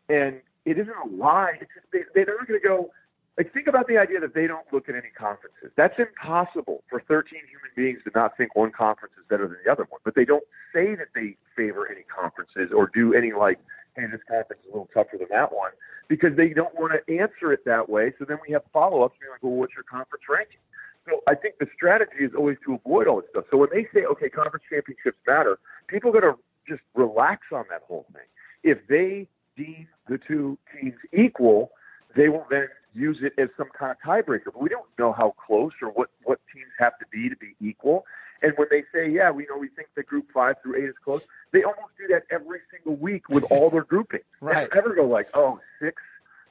[0.08, 1.54] And it isn't a lie.
[1.60, 2.90] It's just they, they're not going to go.
[3.36, 5.70] Like think about the idea that they don't look at any conferences.
[5.76, 9.70] That's impossible for 13 human beings to not think one conference is better than the
[9.70, 10.00] other one.
[10.04, 13.58] But they don't say that they favor any conferences or do any like,
[13.96, 15.72] hey, this conference is a little tougher than that one
[16.08, 18.12] because they don't want to answer it that way.
[18.18, 20.60] So then we have follow-ups being like, well, what's your conference ranking?
[21.08, 23.44] So I think the strategy is always to avoid all this stuff.
[23.50, 26.34] So when they say, okay, conference championships matter, people got to
[26.68, 28.26] just relax on that whole thing.
[28.62, 31.70] If they deem the two teams equal,
[32.16, 34.46] they will then use it as some kind of tiebreaker.
[34.46, 37.54] But we don't know how close or what, what teams have to be to be
[37.60, 38.04] equal.
[38.42, 40.94] And when they say, yeah, we know we think that group five through eight is
[41.02, 44.24] close, they almost do that every single week with all their groupings.
[44.40, 44.68] Right.
[44.70, 46.02] They never go like, oh, six,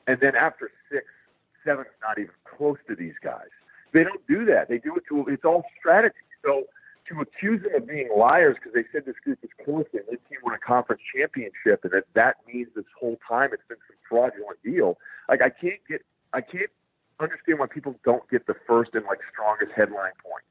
[0.07, 1.05] and then after six,
[1.63, 3.49] seven's not even close to these guys.
[3.93, 4.69] They don't do that.
[4.69, 6.15] They do it to, it's all strategy.
[6.43, 6.65] So
[7.09, 10.19] to accuse them of being liars because they said this group is close and this
[10.29, 13.97] team won a conference championship and that that means this whole time it's been some
[14.09, 14.97] fraudulent deal.
[15.29, 16.01] Like I can't get,
[16.33, 16.71] I can't
[17.19, 20.43] understand why people don't get the first and like strongest headline point.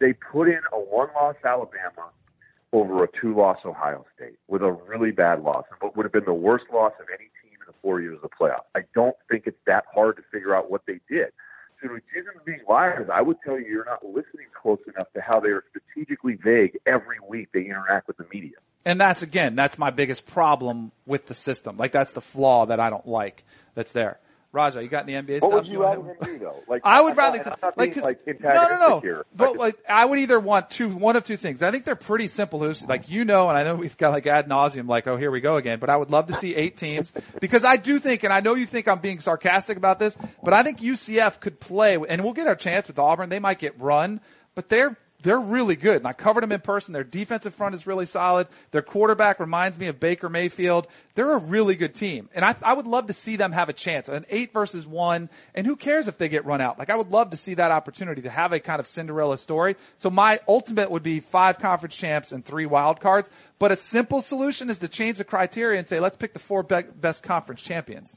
[0.00, 2.10] They put in a one-loss Alabama
[2.72, 6.32] over a two-loss Ohio State with a really bad loss, but would have been the
[6.32, 8.62] worst loss of any team in the four years of the playoff.
[8.74, 11.32] I don't think it's that hard to figure out what they did.
[11.82, 14.78] So to accuse them of being liars, I would tell you you're not listening close
[14.94, 18.56] enough to how they are strategically vague every week they interact with the media.
[18.84, 21.76] And that's again, that's my biggest problem with the system.
[21.76, 24.18] Like that's the flaw that I don't like that's there.
[24.52, 25.52] Raja, you got any NBA What stuff?
[25.62, 26.62] would you rather them do though?
[26.66, 29.00] Like I would I'm rather not, not like, being, like no, no, no.
[29.00, 29.20] here.
[29.20, 31.62] I But just- like, I would either want two, one of two things.
[31.62, 32.58] I think they're pretty simple.
[32.58, 35.30] Who's like you know, and I know we've got like ad nauseum, like oh here
[35.30, 35.78] we go again.
[35.78, 38.54] But I would love to see eight teams because I do think, and I know
[38.54, 42.32] you think I'm being sarcastic about this, but I think UCF could play, and we'll
[42.32, 43.28] get our chance with Auburn.
[43.28, 44.20] They might get run,
[44.56, 45.96] but they're they're really good.
[45.96, 46.92] And I covered them in person.
[46.92, 48.48] Their defensive front is really solid.
[48.70, 50.86] Their quarterback reminds me of Baker Mayfield.
[51.14, 52.28] They're a really good team.
[52.34, 54.08] And I, I would love to see them have a chance.
[54.08, 55.28] An eight versus one.
[55.54, 56.78] And who cares if they get run out?
[56.78, 59.76] Like I would love to see that opportunity to have a kind of Cinderella story.
[59.98, 63.30] So my ultimate would be five conference champs and three wild cards.
[63.58, 66.62] But a simple solution is to change the criteria and say, let's pick the four
[66.62, 68.16] be- best conference champions.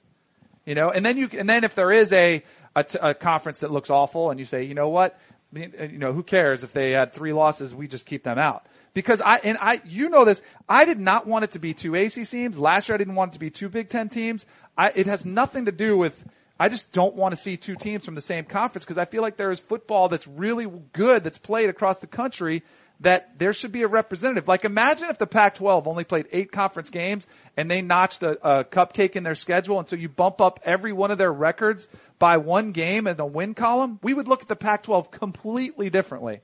[0.66, 2.42] You know, and then you, and then if there is a,
[2.74, 5.20] a, t- a conference that looks awful and you say, you know what,
[5.56, 8.66] Uh, you know, who cares if they had three losses, we just keep them out.
[8.94, 11.96] Because I, and I, you know this, I did not want it to be two
[11.96, 12.58] AC teams.
[12.60, 14.46] Last year I didn't want it to be two Big Ten teams.
[14.78, 16.24] I, it has nothing to do with,
[16.60, 19.22] I just don't want to see two teams from the same conference because I feel
[19.22, 22.64] like there is football that's really good that's played across the country
[23.00, 24.48] that there should be a representative.
[24.48, 27.28] Like imagine if the Pac-12 only played eight conference games
[27.58, 30.94] and they notched a, a cupcake in their schedule and so you bump up every
[30.94, 31.88] one of their records
[32.20, 34.00] by one game in the win column.
[34.04, 36.42] We would look at the Pac-12 completely differently.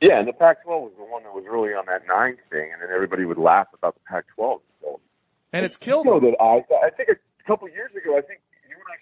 [0.00, 2.80] Yeah, and the Pac-12 was the one that was really on that nine thing, and
[2.80, 4.60] then everybody would laugh about the Pac-12.
[4.80, 5.00] So,
[5.52, 8.40] and it's killed you know that I, I think a couple years ago, I think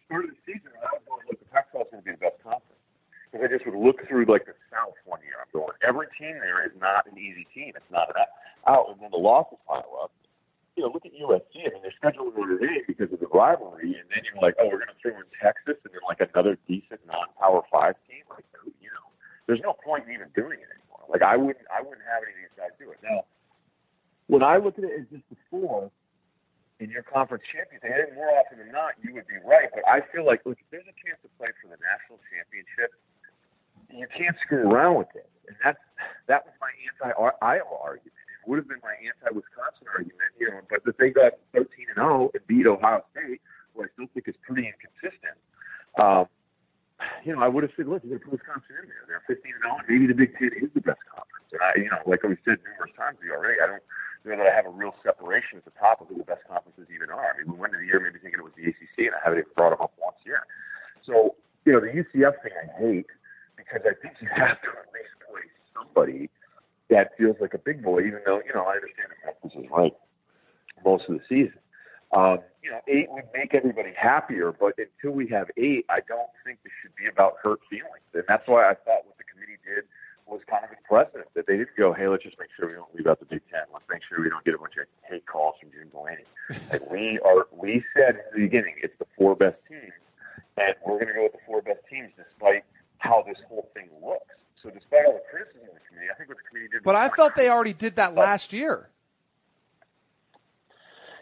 [0.08, 2.24] I started the season, I was going, look, the Pac-12 is going to be the
[2.24, 2.80] best conference.
[3.28, 5.36] Because I just would look through like the South one year.
[5.36, 7.76] I'm going, every team there is not an easy team.
[7.76, 8.24] It's not an
[8.64, 10.08] out, and then the losses pile up.
[10.80, 11.68] You know, look at USC.
[11.68, 14.72] I mean, they're scheduled Notre Dame because of the rivalry, and then you're like, oh,
[14.72, 18.24] we're going to throw in Texas, and then like another decent non-power five team.
[18.32, 18.48] Like,
[18.80, 19.12] you know,
[19.44, 21.04] there's no point in even doing it anymore.
[21.12, 22.98] Like, I wouldn't, I wouldn't have any of these guys do it.
[23.04, 23.28] Now,
[24.32, 25.92] when I look at it as just four
[26.78, 29.66] in your conference championship, and more often than not, you would be right.
[29.74, 32.94] But I feel like, look, if there's a chance to play for the national championship
[33.90, 35.28] you can't screw around with it.
[35.48, 35.78] And that's
[36.26, 38.12] that was my anti-Iowa argument.
[38.12, 40.60] It would have been my anti-Wisconsin argument, you know.
[40.68, 43.40] But if they got 13 and 0 and beat Ohio State,
[43.74, 45.36] who I still think is pretty inconsistent,
[45.96, 46.28] um,
[47.24, 49.04] you know, I would have said, look, you got to put Wisconsin in there.
[49.06, 51.48] They're 15 and 0, and maybe the Big Ten is the best conference.
[51.54, 53.82] And I, you know, like we said numerous times already, I don't
[54.26, 56.90] know that I have a real separation at the top of who the best conferences
[56.90, 57.32] even are.
[57.32, 59.22] I mean, we went into the year maybe thinking it was the ACC, and I
[59.22, 60.42] haven't even brought them up once yet.
[61.06, 63.10] So, you know, the UCF thing I hate
[63.56, 66.30] because I think you have to at least play somebody
[66.90, 69.66] that feels like a big boy, even though, you know, I understand that Memphis is
[69.70, 69.94] right
[70.84, 71.58] most of the season.
[72.12, 76.32] Um, you know, eight would make everybody happier, but until we have eight, I don't
[76.44, 78.04] think this should be about hurt feelings.
[78.14, 79.84] And that's why I thought what the committee did
[80.26, 82.92] was kind of impressive that they didn't go, hey, let's just make sure we don't
[82.94, 83.64] leave out the Big Ten.
[83.72, 86.24] Let's make sure we don't get a bunch of hate calls from Jim Delany.
[86.72, 89.92] like we are, we said in the beginning, it's the four best teams,
[90.56, 92.64] and we're going to go with the four best teams despite
[92.98, 94.32] how this whole thing looks.
[94.62, 96.82] So despite all the criticism of the committee, I think what the committee did.
[96.84, 98.88] But I felt they already did that last year.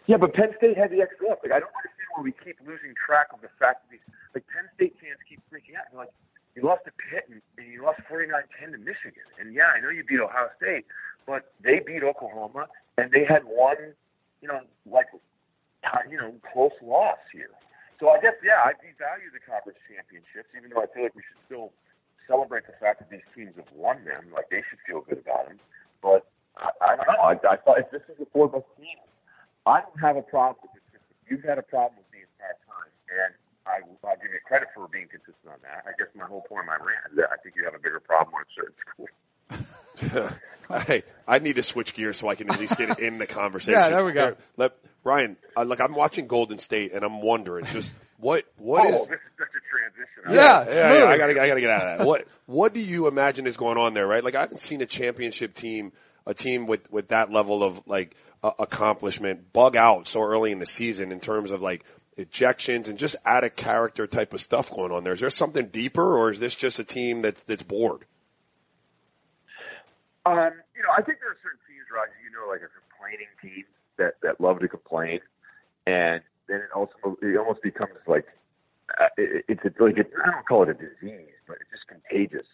[0.07, 1.43] Yeah, but Penn State had the extra up.
[1.43, 4.47] Like I don't understand why we keep losing track of the fact that these like
[4.47, 5.91] Penn State fans keep freaking out.
[5.91, 6.15] They're like,
[6.55, 9.27] you lost to Pitt and, and you lost 49-10 to Michigan.
[9.37, 10.87] And yeah, I know you beat Ohio State,
[11.27, 13.93] but they beat Oklahoma and they had one,
[14.41, 15.11] you know, like
[16.09, 17.51] you know, close loss here.
[17.99, 21.27] So I guess yeah, I devalue the conference championships, even though I feel like we
[21.27, 21.75] should still
[22.31, 24.31] celebrate the fact that these teams have won them.
[24.31, 25.59] Like they should feel good about them.
[25.99, 27.27] But I, I don't know.
[27.27, 29.03] I, I thought if this is the four best teams,
[29.67, 31.01] I don't have a problem with it.
[31.29, 33.31] You've had a problem with the entire time, and
[33.67, 35.83] I, I'll give you credit for being consistent on that.
[35.85, 37.79] I guess my whole point of my rant is that I think you have a
[37.79, 39.11] bigger problem with certain schools.
[40.87, 43.79] hey, I need to switch gears so I can at least get in the conversation.
[43.79, 44.25] Yeah, there we go.
[44.25, 48.85] Here, let, Ryan, uh, like I'm watching Golden State and I'm wondering just what what
[48.85, 50.33] oh, is this is such a transition.
[50.33, 52.07] Yeah, yeah, yeah, I gotta I gotta get out of that.
[52.07, 54.07] What what do you imagine is going on there?
[54.07, 55.93] Right, like I haven't seen a championship team,
[56.27, 60.59] a team with with that level of like uh, accomplishment bug out so early in
[60.59, 61.83] the season in terms of like
[62.17, 65.13] ejections and just out of character type of stuff going on there.
[65.13, 68.05] Is there something deeper, or is this just a team that's that's bored?
[70.25, 72.11] Um, you know, I think there are certain teams, Roger.
[72.23, 73.63] You know, like a complaining team
[73.97, 75.21] that that love to complain,
[75.85, 78.27] and then it also it almost becomes like
[78.99, 81.87] uh, it, it's a, like it, I don't call it a disease, but it's just
[81.87, 82.47] contagious.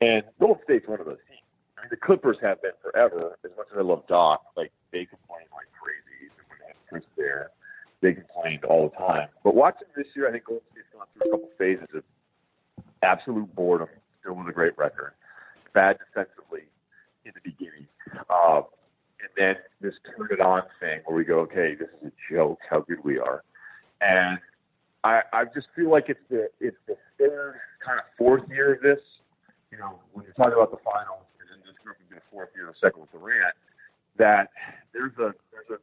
[0.00, 1.16] And Golden State's one of those.
[1.16, 1.25] I
[1.86, 3.36] mean, the Clippers have been forever.
[3.44, 6.30] As much as I love Doc, like they complain like crazy.
[6.48, 7.50] When they had Chris there,
[8.02, 9.28] they complained all the time.
[9.44, 12.02] But watching this year, I think Golden State's gone through a couple phases of
[13.02, 13.88] absolute boredom,
[14.20, 15.12] still with a great record,
[15.74, 16.66] bad defensively
[17.24, 17.86] in the beginning.
[18.30, 18.64] Um,
[19.20, 22.58] and then this turn it on thing where we go, okay, this is a joke,
[22.68, 23.42] how good we are.
[24.00, 24.38] And
[25.04, 28.82] I, I just feel like it's the it's the third kind of fourth year of
[28.82, 28.98] this.
[29.70, 31.26] You know, when you're talking about the finals,
[31.86, 33.54] group would be the fourth year, the second with Durant,
[34.18, 34.50] that
[34.92, 35.78] there's a there's a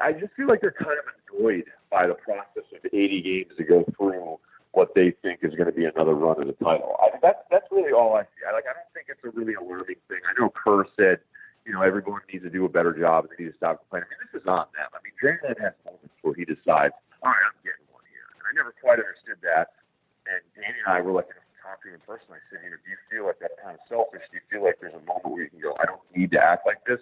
[0.00, 3.64] I just feel like they're kind of annoyed by the process of 80 games to
[3.64, 4.40] go through
[4.72, 6.96] what they think is going to be another run at the title.
[6.96, 8.40] I, that's that's really all I see.
[8.48, 10.24] I, like I don't think it's a really alarming thing.
[10.24, 11.20] I know Kerr said,
[11.68, 14.08] you know, everyone needs to do a better job and they need to stop complaining.
[14.08, 14.88] I mean, this is on them.
[14.96, 18.48] I mean, Draymond has moments where he decides, all right, I'm getting one here, and
[18.48, 19.76] I never quite understood that.
[20.24, 21.28] And Danny and I were like,
[21.62, 22.34] talking in person.
[22.34, 24.26] I said, you know, do you feel like that's kind of selfish?
[24.28, 26.40] Do you feel like there's a moment where you can go, I don't need to
[26.42, 27.00] act like this?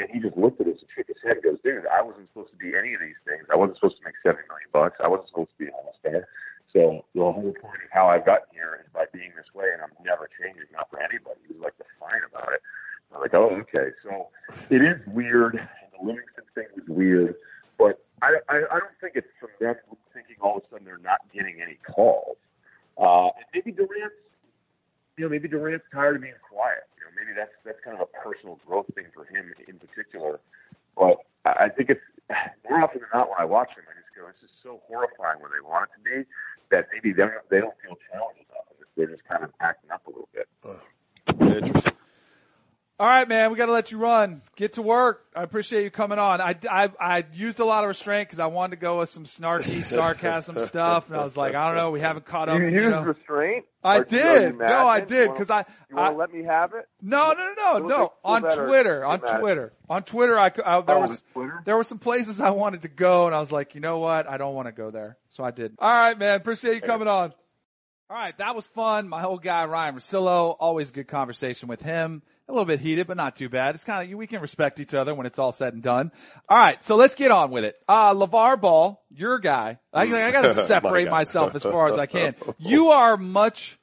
[0.00, 2.32] And he just looked at us and shook his head and goes, dude, I wasn't
[2.32, 3.44] supposed to be any of these things.
[3.52, 4.96] I wasn't supposed to make 70 million bucks.
[4.98, 6.24] I wasn't supposed to be an all-star.
[6.72, 9.84] So the whole point of how I've gotten here is by being this way, and
[9.84, 11.42] I'm never changing, not for anybody.
[11.44, 12.62] He was like defiant about it.
[13.10, 13.90] I'm like, oh, okay.
[14.06, 14.30] So
[14.70, 15.58] it is weird.
[15.58, 17.34] And the Livingston thing was weird,
[17.74, 19.74] but I, I, I don't think it's from them
[20.14, 22.38] thinking all of a sudden they're not getting any calls.
[23.00, 24.20] Uh, and maybe Durant's,
[25.16, 26.84] you know, maybe Durant's tired of being quiet.
[27.00, 30.38] You know, maybe that's that's kind of a personal growth thing for him in particular.
[30.96, 32.04] But I I think it's
[32.68, 35.40] more often than not when I watch him, I just go, this is so horrifying
[35.40, 36.28] when they want it to be
[36.70, 38.68] that maybe they don't, they don't feel challenged enough.
[38.96, 40.46] They're just kind of acting up a little bit.
[41.40, 41.92] Interesting.
[42.99, 44.42] All right, man, we got to let you run.
[44.56, 45.24] Get to work.
[45.34, 46.40] I appreciate you coming on.
[46.40, 49.24] I, I, I used a lot of restraint because I wanted to go with some
[49.24, 52.58] snarky sarcasm stuff, and I was like, I don't know, we haven't caught up.
[52.58, 53.02] You you used know.
[53.02, 53.64] restraint?
[53.82, 54.58] I Or- or did.
[54.58, 55.64] No, I did because I.
[55.88, 56.86] You want to let me have it?
[57.00, 58.12] no, no, no, no, no.
[58.24, 58.42] On.
[58.42, 59.40] Twitter, on Get.
[59.40, 61.62] Twitter, on Twitter, I, I there Oh, was Twitter?
[61.64, 64.28] there were some places I wanted to go, and I was like, you know what,
[64.28, 65.74] I don't want to go there, so I did.
[65.78, 67.32] All right, man, appreciate you coming on.
[68.10, 69.08] All right, that was fun.
[69.08, 72.22] My old guy Ryan Russillo, always good conversation with him.
[72.50, 73.76] A little bit heated, but not too bad.
[73.76, 76.10] It's kind of we can respect each other when it's all said and done.
[76.48, 77.76] All right, so let's get on with it.
[77.88, 79.78] Uh LaVar Ball, your guy.
[79.92, 81.10] I, I got to separate guy.
[81.10, 82.34] myself as far as I can.
[82.58, 83.78] You are much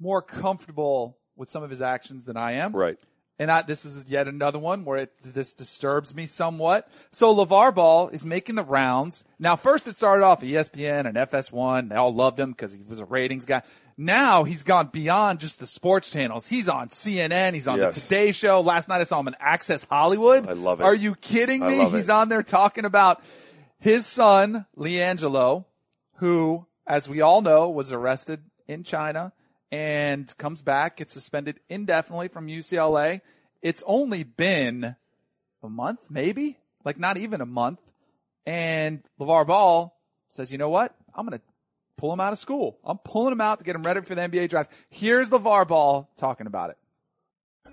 [0.00, 2.72] more comfortable with some of his actions than I am.
[2.72, 2.98] Right.
[3.38, 6.88] And I, this is yet another one where it, this disturbs me somewhat.
[7.10, 9.24] So LaVar Ball is making the rounds.
[9.40, 11.88] Now, first it started off ESPN and FS1.
[11.88, 13.62] They all loved him because he was a ratings guy.
[13.96, 16.46] Now he's gone beyond just the sports channels.
[16.46, 17.54] He's on CNN.
[17.54, 17.94] He's on Yes.
[17.94, 18.60] the Today Show.
[18.60, 20.46] Last night I saw him on Access Hollywood.
[20.48, 20.84] I love it.
[20.84, 21.88] Are you kidding me?
[21.90, 22.12] He's it.
[22.12, 23.22] on there talking about
[23.78, 25.64] his son, LiAngelo,
[26.16, 29.32] who, as we all know, was arrested in China
[29.70, 33.20] and comes back, gets suspended indefinitely from UCLA.
[33.62, 34.96] It's only been
[35.62, 36.58] a month, maybe?
[36.84, 37.80] Like not even a month.
[38.46, 39.96] And LaVar Ball
[40.30, 40.94] says, you know what?
[41.14, 41.44] I'm going to
[41.96, 42.78] pull him out of school.
[42.84, 44.70] I'm pulling him out to get him ready for the NBA draft.
[44.90, 46.76] Here's LaVar Ball talking about it.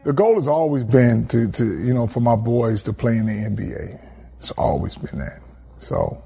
[0.03, 3.28] The goal has always been to, to, you know, for my boys to play in
[3.28, 3.99] the NBA.
[4.39, 5.41] It's always been that.
[5.78, 6.24] So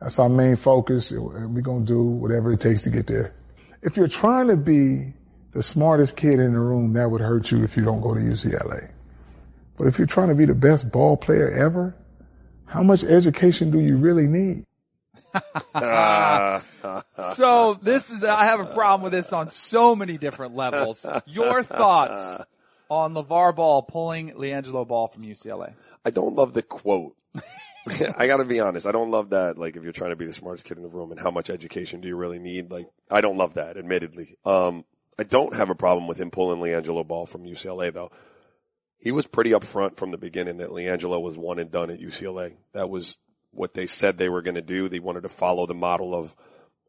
[0.00, 1.10] that's our main focus.
[1.10, 3.34] We're going to do whatever it takes to get there.
[3.82, 5.14] If you're trying to be
[5.52, 8.20] the smartest kid in the room, that would hurt you if you don't go to
[8.20, 8.90] UCLA.
[9.76, 11.96] But if you're trying to be the best ball player ever,
[12.66, 14.64] how much education do you really need?
[17.34, 21.04] So this is, I have a problem with this on so many different levels.
[21.26, 22.44] Your thoughts
[22.88, 25.74] on LaVar Ball pulling LiAngelo Ball from UCLA?
[26.04, 27.16] I don't love the quote.
[28.16, 28.86] I gotta be honest.
[28.86, 29.58] I don't love that.
[29.58, 31.50] Like, if you're trying to be the smartest kid in the room and how much
[31.50, 32.70] education do you really need?
[32.70, 34.36] Like, I don't love that, admittedly.
[34.44, 34.84] Um,
[35.18, 38.10] I don't have a problem with him pulling LiAngelo Ball from UCLA though.
[38.98, 42.54] He was pretty upfront from the beginning that LiAngelo was one and done at UCLA.
[42.72, 43.16] That was
[43.52, 44.88] what they said they were going to do.
[44.88, 46.34] They wanted to follow the model of,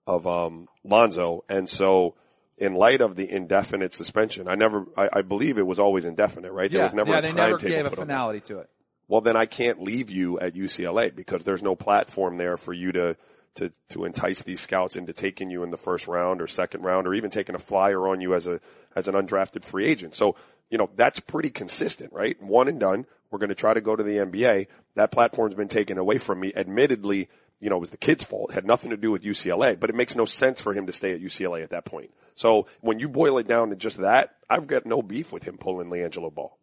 [0.05, 1.43] of, um, Lonzo.
[1.49, 2.15] And so,
[2.57, 6.51] in light of the indefinite suspension, I never, I, I believe it was always indefinite,
[6.51, 6.71] right?
[6.71, 8.69] there was never yeah, a they never gave a put on it finality to it.
[9.07, 12.91] well then I can't leave you at UCLA because there's no platform there for you
[12.91, 13.15] to,
[13.55, 17.07] to, to entice these scouts into taking you in the first round or second round
[17.07, 18.59] or even taking a flyer on you as a,
[18.95, 20.15] as an undrafted free agent.
[20.15, 20.35] So,
[20.69, 22.41] you know, that's pretty consistent, right?
[22.41, 23.05] One and done.
[23.31, 24.67] We're going to try to go to the NBA.
[24.95, 26.53] That platform's been taken away from me.
[26.55, 27.29] Admittedly,
[27.59, 28.51] you know, it was the kid's fault.
[28.51, 30.93] It had nothing to do with UCLA, but it makes no sense for him to
[30.93, 32.11] stay at UCLA at that point.
[32.35, 35.57] So when you boil it down to just that, I've got no beef with him
[35.57, 36.57] pulling LiAngelo Ball.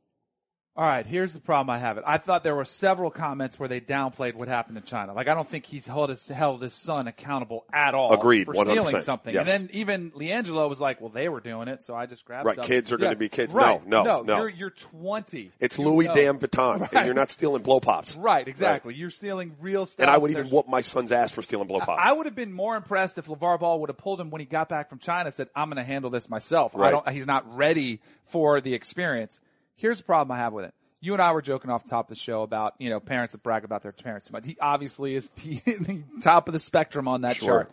[0.78, 2.04] All right, here's the problem I have it.
[2.06, 5.14] I thought there were several comments where they downplayed what happened in China.
[5.14, 8.52] Like I don't think he's held his held his son accountable at all Agreed, for
[8.52, 8.70] 100%.
[8.72, 9.32] stealing something.
[9.32, 9.48] Yes.
[9.48, 12.44] And then even LiAngelo was like, "Well, they were doing it, so I just grabbed
[12.44, 13.54] Right, stuff." kids are gonna be kids.
[13.54, 13.86] Right.
[13.86, 14.36] No, no, no.
[14.36, 15.50] You're you're 20.
[15.60, 16.14] It's You Louis know.
[16.14, 16.92] Damn Vuitton, Right.
[16.92, 18.14] and you're not stealing blow pops.
[18.14, 18.94] Right, exactly.
[18.94, 20.02] You're stealing real stuff.
[20.04, 22.02] And I would even whoop my son's ass for stealing blow pops.
[22.04, 24.46] I would have been more impressed if LaVar Ball would have pulled him when he
[24.46, 26.76] got back from China said, I'm going to handle this myself.
[26.76, 26.90] I Right.
[26.90, 29.40] don't, he's not ready for the experience.
[29.76, 30.74] Here's the problem I have with it.
[31.00, 33.32] You and I were joking off the top of the show about, you know, parents
[33.32, 34.46] that brag about their parents too much.
[34.46, 37.48] He obviously is the, the top of the spectrum on that Sure.
[37.48, 37.72] chart.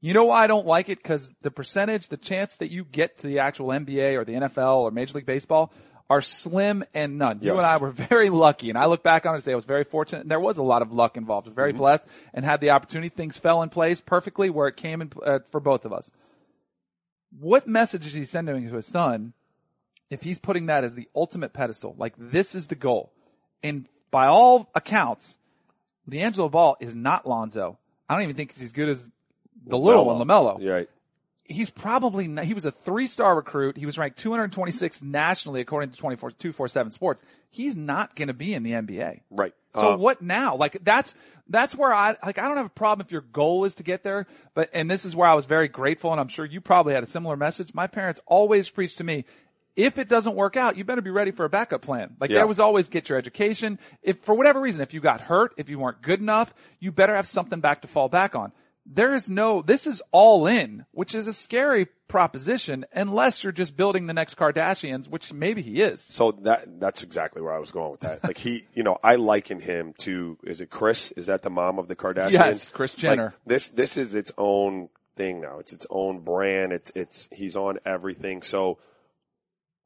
[0.00, 1.02] You know why I don't like it?
[1.02, 4.76] Cause the percentage, the chance that you get to the actual NBA or the NFL
[4.76, 5.72] or Major League Baseball
[6.08, 7.40] are slim and none.
[7.42, 7.56] You Yes.
[7.56, 9.64] and I were very lucky and I look back on it and say I was
[9.64, 11.48] very fortunate and there was a lot of luck involved.
[11.48, 11.78] I was very Mm-hmm.
[11.78, 13.08] blessed and had the opportunity.
[13.08, 16.12] Things fell in place perfectly where it came in uh, for both of us.
[17.38, 19.32] What message is he sending to his son
[20.10, 21.94] if he's putting that as the ultimate pedestal?
[21.98, 23.12] Like this is the goal.
[23.62, 25.38] And by all accounts,
[26.08, 27.78] LiAngelo Ball is not Lonzo.
[28.08, 29.08] I don't even think he's as good as
[29.66, 30.58] the little one, LaMelo.
[30.60, 30.90] Yeah, right.
[31.44, 33.76] he's probably not, he was a three star recruit.
[33.76, 37.22] He was ranked 226 nationally according to 24 247 Sports.
[37.50, 39.22] He's not going to be in the NBA.
[39.30, 39.54] Right.
[39.74, 40.56] So Uh, what now?
[40.56, 41.14] Like that's
[41.48, 44.04] that's where I like I don't have a problem if your goal is to get
[44.04, 46.94] there, but and this is where I was very grateful and I'm sure you probably
[46.94, 47.74] had a similar message.
[47.74, 49.24] My parents always preached to me,
[49.76, 52.16] if it doesn't work out, you better be ready for a backup plan.
[52.18, 52.36] Like Yeah.
[52.38, 53.78] there was always get your education.
[54.02, 57.14] If for whatever reason, if you got hurt, if you weren't good enough, you better
[57.14, 58.52] have something back to fall back on.
[58.88, 63.76] There is no, this is all in, which is a scary proposition unless you're just
[63.76, 66.00] building the next Kardashians, which maybe he is.
[66.02, 68.22] So that that's exactly where I was going with that.
[68.22, 71.10] Like he, you know, I liken him to is it Kris?
[71.12, 72.30] Is that the mom of the Kardashians?
[72.30, 73.34] Yes, Like, Jenner.
[73.44, 75.58] this this is its own thing now.
[75.58, 76.72] It's its own brand.
[76.72, 78.42] It's it's he's on everything.
[78.42, 78.78] So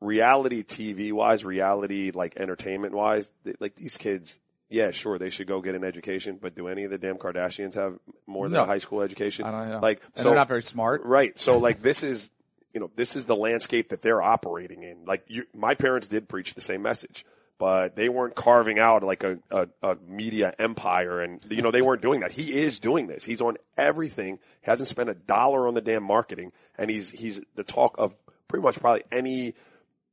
[0.01, 4.39] reality TV wise, reality like entertainment wise, like these kids.
[4.73, 7.75] Yeah, sure, they should go get an education, but do any of the damn Kardashians
[7.75, 7.99] have
[8.29, 8.63] more than No.
[8.63, 9.45] a high school education?
[9.45, 9.81] I don't know.
[9.81, 11.03] Like, And so they're not very smart.
[11.05, 11.39] Right.
[11.41, 12.31] So like this is,
[12.73, 15.05] you know, this is the landscape that they're operating in.
[15.07, 17.27] Like you, my parents did preach the same message,
[17.59, 21.83] but they weren't carving out like a, a, a media empire and, you know, they
[21.83, 22.31] weren't doing that.
[22.31, 23.25] He is doing this.
[23.25, 27.65] He's on everything, hasn't spent a dollar on the damn marketing and he's, he's the
[27.65, 28.15] talk of
[28.47, 29.55] pretty much probably any,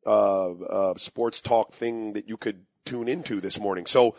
[0.07, 3.85] uh, uh, sports talk thing that you could tune into this morning.
[3.85, 4.15] So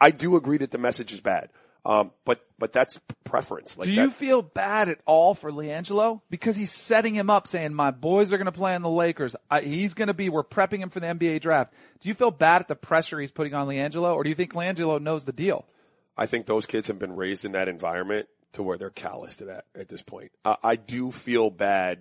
[0.00, 1.50] I do agree that the message is bad.
[1.86, 3.76] Um, but, but that's preference.
[3.76, 6.22] Like Do that- you feel bad at all for LiAngelo?
[6.30, 9.36] Because he's setting him up saying, my boys are going to play in the Lakers.
[9.50, 11.74] I, he's going to be, we're prepping him for the NBA draft.
[12.00, 14.54] Do you feel bad at the pressure he's putting on LiAngelo or do you think
[14.54, 15.66] LiAngelo knows the deal?
[16.16, 19.46] I think those kids have been raised in that environment to where they're callous to
[19.46, 20.32] that at this point.
[20.42, 21.98] I, I do feel bad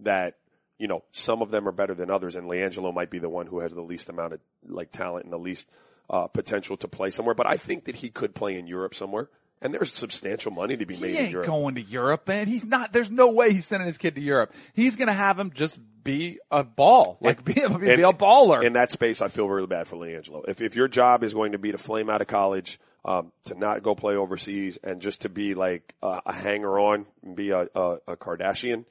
[0.00, 0.36] that,
[0.78, 3.46] you know, some of them are better than others and LiAngelo might be the one
[3.46, 5.68] who has the least amount of like talent and the least,
[6.10, 7.34] uh, potential to play somewhere.
[7.34, 9.28] But I think that he could play in Europe somewhere.
[9.60, 11.46] And there's substantial money to be made He in ain't Europe.
[11.48, 12.46] going to Europe, man.
[12.46, 14.54] He's not, there's no way he's sending his kid to Europe.
[14.72, 18.62] He's going to have him just be a ball, like be, be, be a baller.
[18.62, 20.48] In that space, I feel really bad for LiAngelo.
[20.48, 23.56] If if your job is going to be to flame out of college, um, to
[23.56, 27.50] not go play overseas, and just to be like uh, a hanger on and be
[27.50, 28.84] a, a, a Kardashian,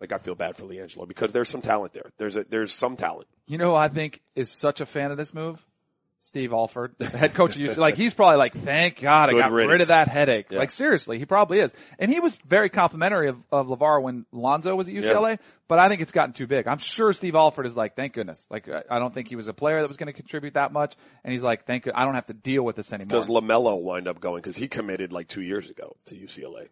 [0.00, 2.10] like I feel bad for LiAngelo because there's some talent there.
[2.18, 3.28] There's a, there's some talent.
[3.46, 5.64] You know who I think is such a fan of this move?
[6.22, 7.78] Steve Alford, head coach of UCLA.
[7.78, 10.46] Like he's probably like, thank God I Good got rid of that headache.
[10.50, 10.58] Yeah.
[10.58, 11.72] Like seriously, he probably is.
[11.98, 15.88] And he was very complimentary of, of LaVar when Lonzo was at UCLA, but I
[15.88, 16.68] think it's gotten too big.
[16.68, 18.46] I'm sure Steve Alford is like, thank goodness.
[18.50, 20.94] Like I don't think he was a player that was going to contribute that much.
[21.24, 21.92] And he's like, thank you.
[21.94, 23.18] I don't have to deal with this anymore.
[23.18, 26.68] Does LaMelo wind up going because he committed like two years ago to UCLA?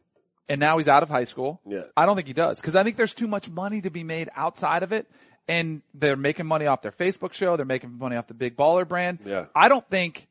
[0.48, 1.60] And now he's out of high school.
[1.66, 1.82] Yeah.
[1.96, 4.30] I don't think he does because I think there's too much money to be made
[4.34, 5.06] outside of it.
[5.50, 7.56] And they're making money off their Facebook show.
[7.56, 9.20] They're making money off the big baller brand.
[9.24, 9.46] Yeah.
[9.54, 10.28] I don't think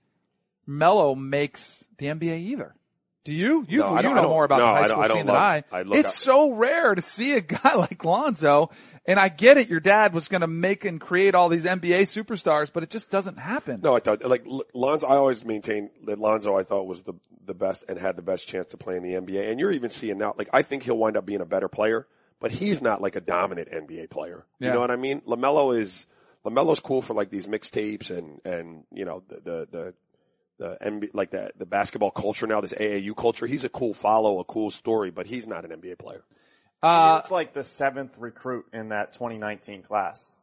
[0.68, 2.76] Mello makes the NBA either.
[3.28, 3.66] Do you?
[3.68, 5.36] You, No, you know more about no, the I high school I scene than love-
[5.36, 5.64] I.
[5.74, 8.70] I it's up- so rare to see a guy like Lonzo.
[9.06, 9.68] And I get it.
[9.68, 13.10] Your dad was going to make and create all these NBA superstars, but it just
[13.10, 13.82] doesn't happen.
[13.84, 15.08] No, I thought like Lonzo.
[15.08, 16.58] I always maintained that Lonzo.
[16.58, 17.16] I thought was the
[17.46, 19.50] the best and had the best chance to play in the NBA.
[19.52, 20.36] And you're even seeing now.
[20.38, 22.08] Like I think he'll wind up being a better player,
[22.40, 24.46] but he's not like a dominant NBA player.
[24.60, 25.20] You know what I mean?
[25.22, 26.06] LaMelo is
[26.46, 29.94] LaMelo's cool for like these mixtapes and and you know the the the.
[30.60, 33.46] The NBA, like the the basketball culture now, this AAU culture.
[33.46, 36.24] He's a cool follow, a cool story, but he's not an NBA player.
[36.82, 40.38] Uh, it's like the seventh recruit in that 2019 class.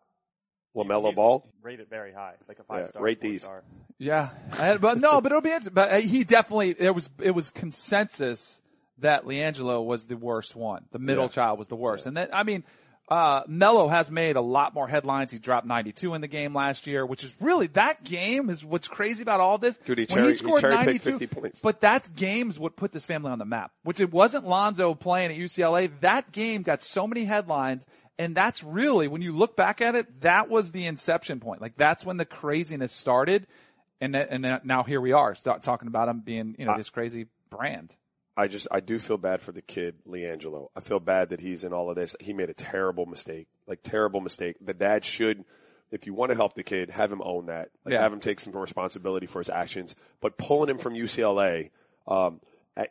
[0.76, 1.46] LaMelo He's Ball.
[1.62, 3.02] rated very high, like a five Yeah, star.
[3.02, 3.42] rate these.
[3.44, 3.62] Star.
[3.98, 5.74] Yeah, I- but no, but it'll be interesting.
[5.74, 8.60] But uh, he definitely there was it was consensus
[8.98, 10.84] that LiAngelo was the worst one.
[10.92, 11.28] The middle Yeah.
[11.30, 12.64] child was the worst, and then I mean,
[13.08, 15.30] uh, Mello has made a lot more headlines.
[15.30, 18.88] He dropped 92 in the game last year, which is really that game is what's
[18.88, 19.76] crazy about all this.
[19.78, 21.60] Dude, he when cherry- he he scored cherry-picked 92, 50 points.
[21.60, 23.72] but that game's what put this family on the map.
[23.82, 25.90] Which it wasn't Lonzo playing at UCLA.
[26.00, 27.84] That game got so many headlines.
[28.16, 31.60] And that's really, when you look back at it, that was the inception point.
[31.60, 33.46] Like that's when the craziness started.
[34.00, 37.92] And and now here we are, talking about him being, you know, this crazy brand.
[38.36, 40.68] I just I do feel bad for the kid LiAngelo.
[40.74, 42.16] I feel bad that he's in all of this.
[42.20, 44.56] He made a terrible mistake, like terrible mistake.
[44.60, 45.44] The dad should,
[45.92, 47.70] if you want to help the kid, have him own that.
[47.84, 48.00] Like Yeah.
[48.02, 49.94] have him take some responsibility for his actions.
[50.20, 51.70] But pulling him from UCLA,
[52.08, 52.40] um,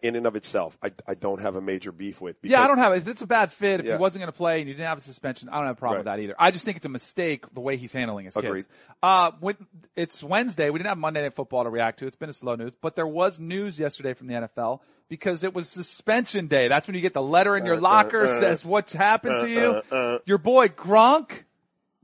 [0.01, 2.37] in and of itself, I, I don't have a major beef with.
[2.41, 3.97] Yeah, I don't have, if it's a bad fit, if Yeah.
[3.97, 5.79] he wasn't going to play and you didn't have a suspension, I don't have a
[5.79, 6.35] problem with that either.
[6.39, 8.61] I just think it's a mistake the way he's handling his Agreed.
[8.61, 8.67] kids.
[9.03, 9.57] Uh, when,
[9.97, 10.69] it's Wednesday.
[10.69, 12.07] We didn't have Monday Night Football to react to.
[12.07, 14.79] It's been a slow news, but there was news yesterday from the NFL
[15.13, 16.67] because it was suspension day.
[16.67, 19.41] That's when you get the letter in your uh, uh, locker uh, says what's happened
[19.41, 20.19] to you.
[20.25, 21.43] Your boy Gronk,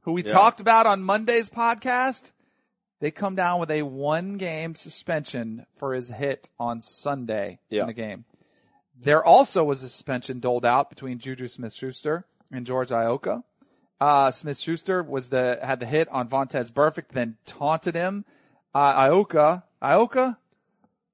[0.04, 0.32] who we Yeah.
[0.32, 2.32] talked about on Monday's podcast,
[3.00, 7.82] they come down with a one game suspension for his hit on Sunday Yeah.
[7.82, 8.26] in the game.
[8.96, 13.42] There also was a suspension doled out between Juju Smith-Schuster and George Iloka.
[14.00, 18.24] Uh, Smith-Schuster was the, had the hit on Vontaze Burfict, then taunted him.
[18.76, 20.38] Uh, Ioka, Ioka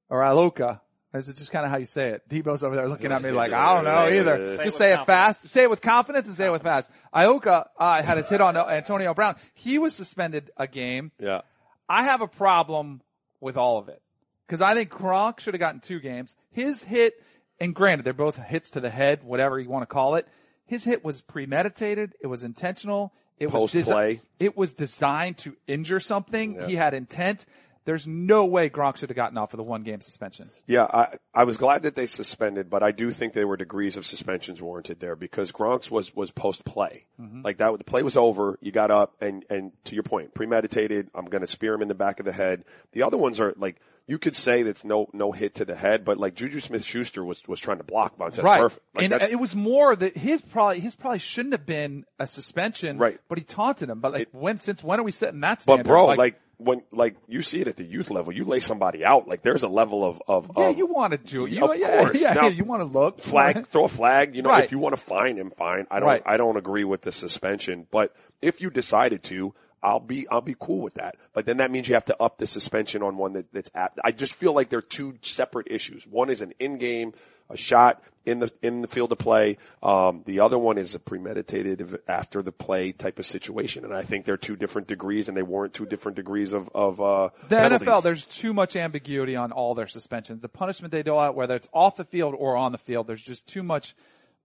[0.10, 0.82] or Ioka?
[1.16, 2.28] Is it just kind of how you say it?
[2.30, 4.58] Debo's over there looking at me like, I don't know either.
[4.58, 5.06] Say Just say it confidence.
[5.40, 5.50] fast.
[5.50, 6.90] Say it with confidence and say it with fast.
[7.14, 9.36] Ioka, uh, had his hit on Antonio Brown.
[9.54, 11.12] He was suspended a game.
[11.20, 11.42] Yeah.
[11.88, 13.02] I have a problem
[13.40, 14.02] with all of it
[14.48, 16.36] because I think Gronk should have gotten two games.
[16.52, 17.14] His hit,
[17.60, 20.28] and granted, they're both hits to the head, whatever you want to call it.
[20.66, 22.14] His hit was premeditated.
[22.20, 23.14] It was intentional.
[23.38, 24.22] It was desi- Post-play.
[24.40, 26.60] It was designed to injure something.
[26.68, 27.46] He had intent.
[27.86, 30.50] There's no way Gronk should have gotten off with a one game suspension.
[30.66, 33.96] Yeah, I, I was glad that they suspended, but I do think there were degrees
[33.96, 37.06] of suspensions warranted there because Gronk's was, was post play.
[37.22, 37.44] Mm-hmm.
[37.44, 41.10] Like that, the play was over, you got up and, and to your point, premeditated,
[41.14, 42.66] I'm gonna spear him in the back of the head.
[42.92, 46.06] The other ones are like, you could say that's no, no hit to the head,
[46.06, 48.62] but like Juju Smith-Schuster was, was trying to block Vontaze Right.
[48.62, 48.80] Burfict.
[48.94, 52.98] Like and it was more that his probably, his probably shouldn't have been a suspension.
[53.00, 53.20] Right.
[53.28, 54.02] But he taunted him.
[54.02, 55.86] But like when, since when are we setting that standard?
[55.86, 59.04] but bro, like, when, like, you see it at the youth level, you lay somebody
[59.06, 61.52] out, like there's a level of, of, yeah, of you want to do it.
[61.52, 62.22] You, Of yeah, course.
[62.22, 63.20] Yeah, Now, yeah, you want to look.
[63.20, 64.36] flag, throw a flag.
[64.36, 64.64] You know, Right.
[64.64, 65.86] if you want to fine him, fine.
[65.92, 66.24] I don't, Right.
[66.26, 69.54] I don't agree with the suspension, but if you decided to,
[69.84, 71.16] I'll be, I'll be cool with that.
[71.34, 74.00] But then that means you have to up the suspension on one that, that's apt.
[74.04, 76.08] I just feel like they're two separate issues.
[76.08, 77.14] One is an in-game,
[77.50, 79.58] a shot in the, in the field of play.
[79.84, 83.86] Um, the other one is a premeditated after the play type of situation.
[83.86, 87.00] And I think they're two different degrees and they warrant two different degrees of, of,
[87.00, 87.88] uh, The penalties.
[87.88, 90.42] NFL, there's too much ambiguity on all their suspensions.
[90.42, 93.22] The punishment they dole out, whether it's off the field or on the field, there's
[93.22, 93.96] just too much.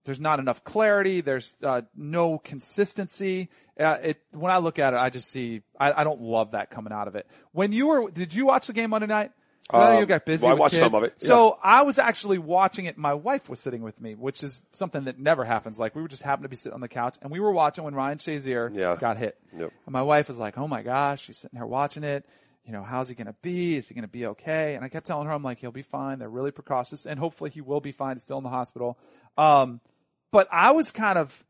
[0.03, 1.21] There's not enough clarity.
[1.21, 3.49] There's uh, no consistency.
[3.79, 5.61] Uh, it, when I look at it, I just see.
[5.79, 7.27] I, I don't love that coming out of it.
[7.51, 9.31] When you were, did you watch the game Monday night?
[9.71, 10.43] Know you Um, got busy.
[10.45, 10.83] well, I watched kids.
[10.83, 12.97] some of it, So I was actually watching it.
[12.97, 15.79] My wife was sitting with me, which is something that never happens.
[15.79, 17.83] Like we were just happened to be sitting on the couch and we were watching
[17.85, 18.95] when Ryan Shazier Yeah.
[18.99, 19.37] got hit.
[19.55, 19.71] Yep.
[19.85, 22.25] And my wife was like, "Oh my gosh!" She's sitting there watching it.
[22.65, 23.75] You know, how's he going to be?
[23.77, 24.75] Is he going to be okay?
[24.75, 26.19] And I kept telling her, "I'm like, he'll be fine.
[26.19, 28.15] They're really precautious, and hopefully he will be fine.
[28.17, 28.97] He's still in the hospital."
[29.37, 29.79] Um,
[30.31, 31.43] but I was kind of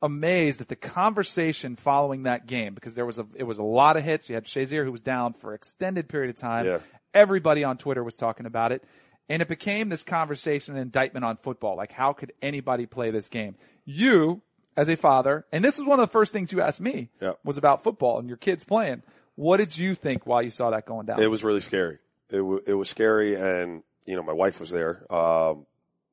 [0.00, 3.96] amazed at the conversation following that game because there was a it was a lot
[3.96, 4.28] of hits.
[4.28, 6.66] You had Shazier who was down for extended period of time.
[6.66, 6.78] Yeah.
[7.14, 8.82] Everybody on Twitter was talking about it.
[9.30, 11.76] And it became this conversation and indictment on football.
[11.76, 13.56] Like, how could anybody play this game?
[13.84, 14.40] You,
[14.76, 17.10] as a father, and this was one of the first things you asked me,
[17.44, 19.02] was about football and your kids playing.
[19.34, 21.20] What did you think while you saw that going down?
[21.20, 21.98] It was really scary.
[22.30, 25.04] It, w- it was scary, and you know, my wife was there.
[25.12, 25.66] Um,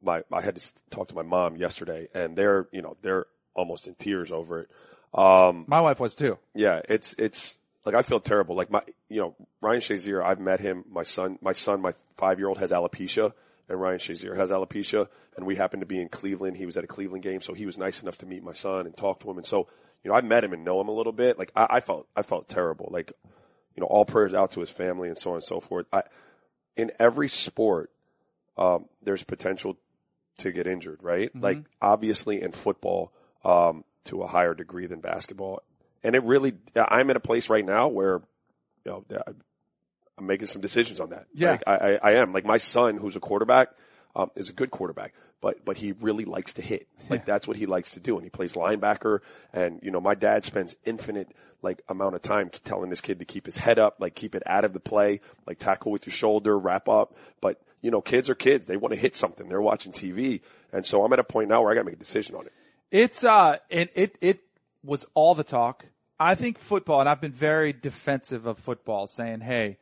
[0.03, 3.87] my I had to talk to my mom yesterday, and they're you know they're almost
[3.87, 4.69] in tears over it.
[5.17, 6.37] Um, My wife was too.
[6.53, 8.55] yeah, it's it's like I feel terrible.
[8.55, 10.83] Like my you know Ryan Shazier, I've met him.
[10.89, 13.33] My son, my son, my five year old has alopecia,
[13.69, 15.07] and Ryan Shazier has alopecia,
[15.37, 16.57] and we happened to be in Cleveland.
[16.57, 18.85] He was at a Cleveland game, so he was nice enough to meet my son
[18.87, 19.37] and talk to him.
[19.37, 19.67] And so
[20.03, 21.37] you know I met him and know him a little bit.
[21.37, 22.89] Like I, I felt I felt terrible.
[22.91, 23.13] Like
[23.75, 25.85] you know all prayers out to his family and so on and so forth.
[25.93, 26.03] I
[26.75, 27.91] in every sport,
[28.57, 29.77] um, there's potential
[30.39, 31.31] to get injured, right?
[31.35, 33.13] Like obviously in football,
[33.43, 35.61] um, to a higher degree than basketball.
[36.05, 38.21] And it really, I'm in a place right now where,
[38.85, 39.05] you know,
[40.17, 41.25] I'm making some decisions on that.
[41.33, 41.51] Yeah.
[41.51, 42.31] Like, I, I, I am.
[42.31, 43.69] Like my son, who's a quarterback,
[44.15, 46.87] um, is a good quarterback, but, but he really likes to hit.
[47.09, 48.15] Like that's what he likes to do.
[48.15, 49.19] And he plays linebacker.
[49.51, 51.33] And, you know, my dad spends infinite,
[51.63, 54.43] like, amount of time telling this kid to keep his head up, like keep it
[54.45, 57.15] out of the play, like tackle with your shoulder, wrap up.
[57.41, 58.67] But, you know, kids are kids.
[58.67, 59.49] They want to hit something.
[59.49, 60.41] They're watching TV.
[60.71, 62.45] And so I'm at a point now where I got to make a decision on
[62.45, 62.53] it.
[62.91, 64.39] It's uh, it it it
[64.83, 65.85] was all the talk.
[66.19, 69.77] I think football, and I've been very defensive of football, saying, "Hey,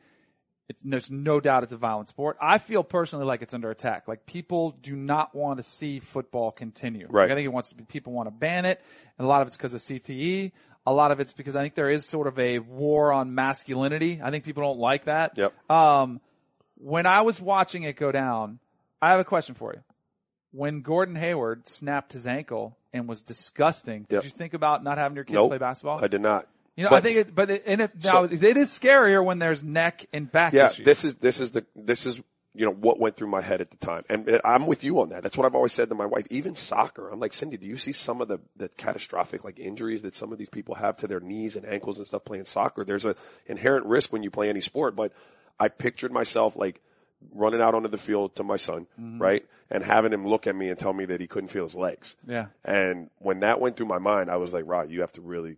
[0.68, 4.08] it's, there's no doubt it's a violent sport." I feel personally like it's under attack.
[4.08, 7.06] Like people do not want to see football continue.
[7.08, 7.24] Right.
[7.24, 8.80] Like, I think it wants to be, people want to ban it,
[9.18, 10.52] and a lot of it's because of CTE.
[10.86, 14.20] A lot of it's because I think there is sort of a war on masculinity.
[14.22, 15.38] I think people don't like that.
[15.38, 15.70] Yep.
[15.70, 16.20] Um,
[16.76, 18.58] when I was watching it go down,
[19.00, 19.80] I have a question for you.
[20.50, 24.24] When Gordon Hayward snapped his ankle and was disgusting, did Yep.
[24.24, 25.50] you think about not having your kids Nope.
[25.50, 26.02] play basketball?
[26.02, 26.48] I did not.
[26.76, 29.22] You know, But- I think it, but it, and it, now So- it is scarier
[29.24, 30.84] when there's neck and back Yeah, issues.
[30.86, 32.22] this is this is the this is
[32.56, 35.08] you know what went through my head at the time, and I'm with you on
[35.08, 35.24] that.
[35.24, 36.24] That's what I've always said to my wife.
[36.30, 37.56] Even soccer, I'm like Cindy.
[37.56, 40.76] Do you see some of the the catastrophic like injuries that some of these people
[40.76, 42.84] have to their knees and ankles and stuff playing soccer?
[42.84, 43.16] There's a
[43.46, 45.12] inherent risk when you play any sport, but
[45.58, 46.80] I pictured myself like
[47.32, 49.20] running out onto the field to my son, Mm-hmm.
[49.22, 51.74] right, and having him look at me and tell me that he couldn't feel his
[51.74, 52.16] legs.
[52.26, 52.46] Yeah.
[52.64, 55.56] And when that went through my mind, I was like, Rod, you have to really,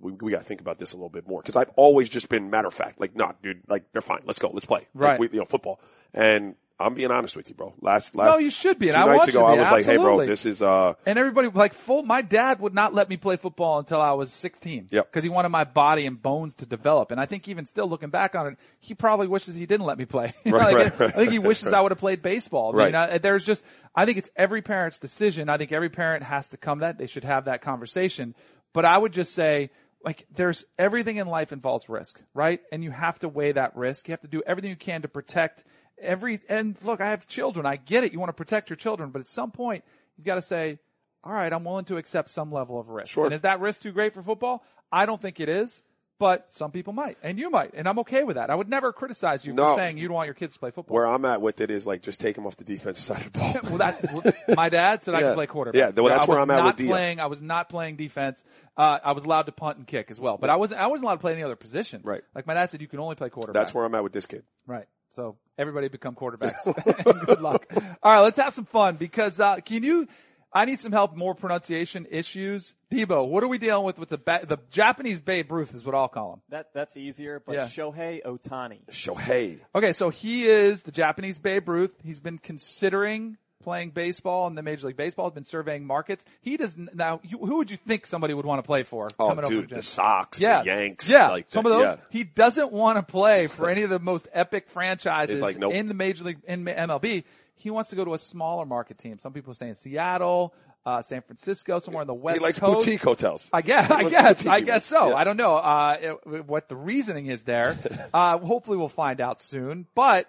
[0.00, 1.42] we, we got to think about this a little bit more.
[1.42, 4.20] Cause I've always just been matter of fact, like, nah, dude, like, they're fine.
[4.24, 4.50] Let's go.
[4.52, 4.80] Let's play.
[4.80, 5.20] Like, Right.
[5.20, 5.80] we, you know, football.
[6.14, 7.74] And I'm being honest with you, bro.
[7.80, 9.84] Last last No, you should be, and two I nights you ago, I was like,
[9.84, 12.02] hey, bro, this is uh, And everybody like full.
[12.04, 14.88] My dad would not let me play football until I was 16.
[14.90, 15.10] Yep.
[15.10, 17.10] Because he wanted my body and bones to develop.
[17.10, 19.98] And I think even still looking back on it, he probably wishes he didn't let
[19.98, 20.32] me play.
[20.46, 21.74] Right, like, right, right, I think he wishes right.
[21.74, 22.72] I would have played baseball.
[22.72, 22.86] I Right.
[22.86, 23.62] mean, uh, there's just,
[23.94, 25.48] I think it's every parent's decision.
[25.48, 28.34] I think every parent has to come that they should have that conversation.
[28.72, 29.70] But I would just say,
[30.04, 32.60] like, there's everything in life involves risk, right?
[32.72, 34.08] And you have to weigh that risk.
[34.08, 35.64] You have to do everything you can to protect
[36.00, 37.66] every, and look, I have children.
[37.66, 38.12] I get it.
[38.12, 39.84] You want to protect your children, but at some point,
[40.16, 40.78] you've got to say,
[41.22, 43.12] all right, I'm willing to accept some level of risk.
[43.12, 43.24] Sure.
[43.26, 44.64] And is that risk too great for football?
[44.90, 45.82] I don't think it is,
[46.18, 48.50] but some people might, and you might, and I'm okay with that.
[48.50, 49.74] I would never criticize you No.
[49.74, 50.94] for saying you don't want your kids to play football.
[50.94, 53.32] where I'm at with it is like just take them off the defensive side of
[53.32, 53.54] the ball.
[53.64, 55.78] well, that, my dad said I could play quarterback.
[55.78, 56.88] Yeah, well, that's I was where I'm at not with Dia.
[56.88, 57.20] playing.
[57.20, 58.42] I was not playing defense.
[58.76, 60.80] Uh, I was allowed to punt and kick as well, but I wasn't.
[60.80, 62.02] I wasn't allowed to play any other position.
[62.04, 62.22] Right.
[62.34, 63.60] Like my dad said, you can only play quarterback.
[63.60, 64.42] That's where I'm at with this kid.
[64.66, 64.86] Right.
[65.10, 66.64] So everybody become quarterbacks.
[67.26, 67.66] Good luck.
[68.02, 70.06] All right, let's have some fun because uh, can you?
[70.52, 71.16] I need some help.
[71.16, 72.74] More pronunciation issues.
[72.90, 75.94] Debo, what are we dealing with with the ba- the Japanese Babe Ruth is what
[75.94, 76.40] I'll call him.
[76.48, 77.66] That that's easier, but Yeah.
[77.66, 78.80] Shohei Ohtani.
[78.90, 79.60] Shohei.
[79.76, 81.94] Okay, so he is the Japanese Babe Ruth.
[82.02, 85.26] He's been considering playing baseball in the Major League Baseball.
[85.26, 86.24] Has been surveying markets.
[86.40, 87.20] He does now.
[87.22, 89.08] You, who would you think somebody would want to play for?
[89.18, 91.28] Oh, coming dude, the Sox, Yeah, the Yanks, yeah.
[91.30, 91.84] like Some the- of those.
[91.84, 91.96] yeah.
[92.10, 95.72] He doesn't want to play for any of the most epic franchises like, nope.
[95.74, 97.24] in the Major League in MLB.
[97.56, 99.18] He wants to go to a smaller market team.
[99.18, 100.54] Some people are saying Seattle,
[100.86, 102.86] uh, San Francisco, somewhere in the West He likes Coast.
[102.86, 103.50] boutique hotels.
[103.52, 105.10] I guess, I guess, I guess so.
[105.10, 105.14] Yeah.
[105.16, 107.76] I don't know, uh, it- what the reasoning is there.
[108.14, 110.26] uh, hopefully we'll find out soon, but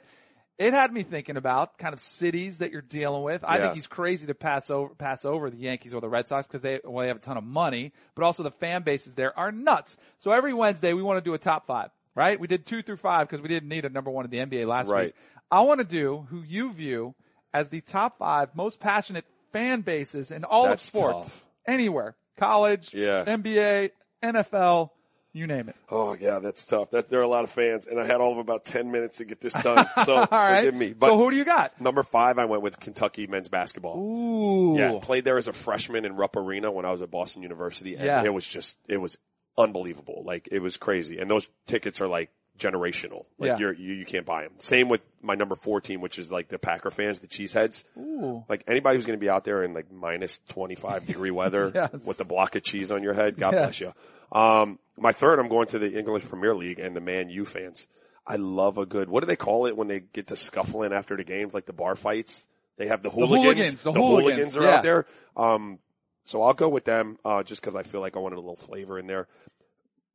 [0.62, 3.43] it had me thinking about kind of cities that you're dealing with.
[3.43, 3.62] I Yeah.
[3.64, 6.62] think he's crazy to pass over, pass over the Yankees or the Red Sox because
[6.62, 9.51] they, well, they have a ton of money, but also the fan bases there are
[9.51, 9.97] nuts.
[10.20, 12.39] So every Wednesday we want to do a top five, right?
[12.39, 14.66] We did two through five because we didn't need a number one in the NBA
[14.68, 15.05] last Right.
[15.07, 15.16] week.
[15.49, 17.16] I want to do who you view
[17.53, 21.30] as the top five most passionate fan bases in all That's of sports.
[21.30, 21.45] tough.
[21.66, 22.16] Anywhere.
[22.38, 23.24] College, Yeah.
[23.26, 23.89] NBA,
[24.24, 24.91] NFL,
[25.34, 25.76] you name it.
[25.90, 26.92] Oh yeah, that's tough.
[26.92, 29.18] That there are a lot of fans, and I had all of about ten minutes
[29.20, 29.86] to get this done.
[30.06, 30.58] So All right.
[30.60, 30.94] forgive me.
[30.94, 31.80] But so who do you got?
[31.80, 33.98] number five, I went with Kentucky men's basketball.
[34.00, 34.78] Ooh.
[34.78, 37.96] Yeah, played there as a freshman in Rupp Arena when I was at Boston University,
[37.96, 38.24] and Yeah.
[38.24, 39.18] it was just it was
[39.58, 40.24] unbelievable.
[40.26, 42.30] Like it was crazy, and those tickets are like
[42.62, 43.26] generational.
[43.39, 43.57] Like Yeah.
[43.57, 44.53] you're, you you can't buy them.
[44.57, 47.84] Same with my number four team, which is like the Packer fans, the Cheeseheads.
[47.97, 48.43] Ooh.
[48.47, 51.72] Like anybody who's going to be out there in like minus twenty five degree weather
[51.76, 52.05] Yes.
[52.05, 53.62] with a block of cheese on your head, God Yes.
[53.62, 53.91] bless you.
[54.39, 57.88] Um, my third, I'm going to the English Premier League and the Man U fans.
[58.26, 59.09] I love a good.
[59.09, 61.74] What do they call it when they get to scuffling after the games, like the
[61.74, 62.47] bar fights?
[62.78, 63.43] They have the hooligans.
[63.43, 64.76] hooligans, the hooligans, are yeah.
[64.76, 65.05] out there.
[65.36, 65.80] Um,
[66.24, 68.55] so I'll go with them uh, just because I feel like I wanted a little
[68.55, 69.28] flavor in there.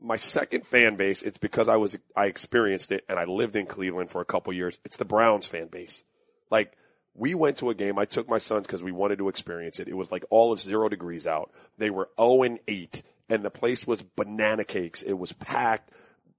[0.01, 3.67] My second fan base, it's because I was I experienced it and I lived in
[3.67, 4.79] Cleveland for a couple years.
[4.85, 6.05] It's the Browns fan base.
[6.51, 6.77] Like
[7.15, 7.99] we went to a game.
[7.99, 9.89] I took my sons because we wanted to experience it.
[9.89, 11.51] It was like all of zero degrees out.
[11.79, 15.03] They were zero and eight, and the place was banana cakes.
[15.03, 15.91] It was packed.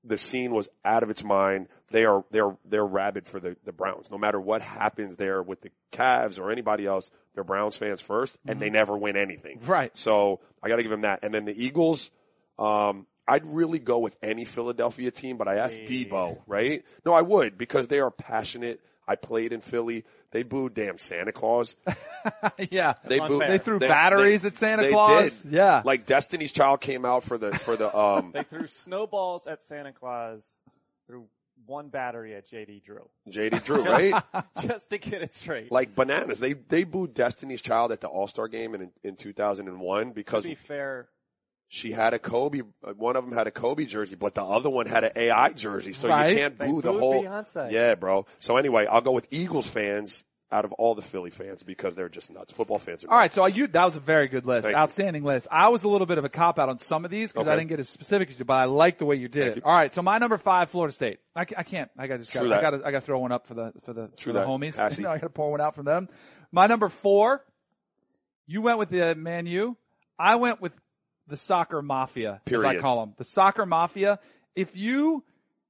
[0.03, 1.68] The scene was out of its mind.
[1.89, 4.12] They are they're they're rabid for the the Browns.
[4.12, 8.38] No matter what happens there with the Cavs or anybody else, they're Browns fans first,
[8.47, 9.60] and they never win anything.
[9.66, 9.97] Right.
[9.97, 11.20] So I got to give them that.
[11.24, 12.12] And then the Eagles.
[12.60, 16.84] Um, I'd really go with any Philadelphia team, but I asked Debo, right?
[17.06, 18.80] No, I would because they are passionate.
[19.08, 20.04] I played in Philly.
[20.32, 21.76] They booed damn Santa Claus.
[22.72, 22.96] yeah.
[23.06, 23.42] They booed.
[23.42, 25.44] They threw batteries at Santa Claus.
[25.44, 25.54] Did.
[25.54, 25.82] Yeah.
[25.86, 29.94] Like Destiny's Child came out for the for the um They threw snowballs at Santa
[29.94, 30.46] Claus
[31.08, 31.28] threw
[31.66, 34.22] one battery at JD Drew JD Drew, right?
[34.62, 35.72] just to get it straight.
[35.72, 36.40] like bananas.
[36.40, 40.50] They they booed Destiny's Child at the All Star game in in 2001 because to
[40.50, 41.08] be fair,
[41.70, 42.61] she had a Kobe.
[42.84, 45.51] uh, One of them had a Kobe jersey, but the other one had an AI
[45.53, 45.93] jersey.
[45.93, 46.30] So Right.
[46.32, 47.24] you can't They boo the whole.
[47.24, 47.72] Beyonce.
[47.72, 48.26] Yeah, bro.
[48.39, 52.07] So anyway, I'll go with Eagles fans out of all the Philly fans because they're
[52.07, 52.53] just nuts.
[52.53, 53.11] Football fans are.
[53.11, 53.36] All right, nuts.
[53.36, 54.80] so you that was a very good list, Thank you.
[54.82, 55.45] outstanding list.
[55.51, 57.55] I was a little bit of a cop out on some of these because I
[57.57, 59.59] didn't get as specific as you, but I like the way you did Thank it.
[59.59, 59.63] you.
[59.65, 61.20] All right, so my number five, Florida State.
[61.36, 61.91] I, I can't.
[61.97, 62.24] I got.
[62.30, 62.74] True I got.
[62.76, 64.78] I got to throw one up for the for the True for the homies.
[64.97, 66.07] You know, I got to pour one out from them.
[66.53, 67.43] My number four.
[68.45, 69.76] You went with the Man U.
[70.18, 70.72] I went with
[71.28, 73.14] the soccer mafia, as I call them.
[73.18, 74.20] The soccer mafia.
[74.56, 75.24] If you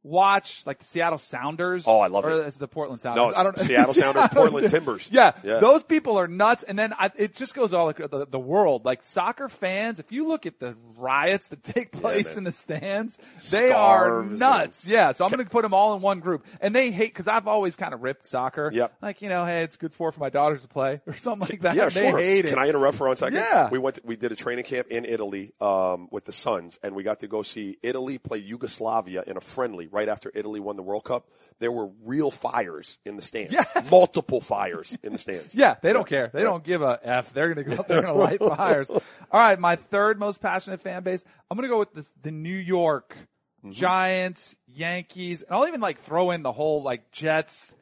[0.07, 2.47] watch like the Seattle Sounders, Oh, I love or it.
[2.47, 3.33] is the Portland Sounders?
[3.33, 5.09] No, I don't Seattle Sounders, Portland Timbers.
[5.11, 5.59] Yeah, Yeah.
[5.59, 6.63] those people are nuts.
[6.63, 8.85] And then I, it just goes all the, the world.
[8.85, 12.39] Like soccer fans, if you look at the riots that take place man.
[12.39, 13.17] in the stands,
[13.49, 14.87] they are Scarves nuts.
[14.87, 16.45] Yeah, so I'm going to put them all in one group.
[16.61, 18.69] And they hate because I've always kind of ripped soccer.
[18.73, 18.93] Yep.
[19.01, 21.61] Like you know, hey, it's good sport for my daughters to play or something like
[21.61, 21.75] that.
[21.75, 22.17] Yeah, they sure.
[22.17, 22.49] hate it.
[22.49, 23.35] Can I interrupt for one second?
[23.37, 23.69] Yeah.
[23.69, 23.95] We went.
[23.97, 27.21] To, we did a training camp in Italy um, with the Suns, and we got
[27.21, 31.03] to go see Italy play Yugoslavia in a friendly right after Italy won the World
[31.03, 31.27] Cup,
[31.59, 33.53] there were real fires in the stands.
[33.53, 33.89] Yes.
[33.89, 35.55] Multiple fires in the stands.
[35.55, 36.29] Yeah, they don't care.
[36.31, 37.33] They don't give a f.
[37.33, 38.89] They're going to go up there and light fires.
[38.91, 41.23] All right, my third most passionate fan base.
[41.49, 43.15] I'm going to go with this, the New York
[43.63, 43.71] Mm-hmm.
[43.71, 47.73] Giants, Yankees, and I'll even like throw in the whole like Jets,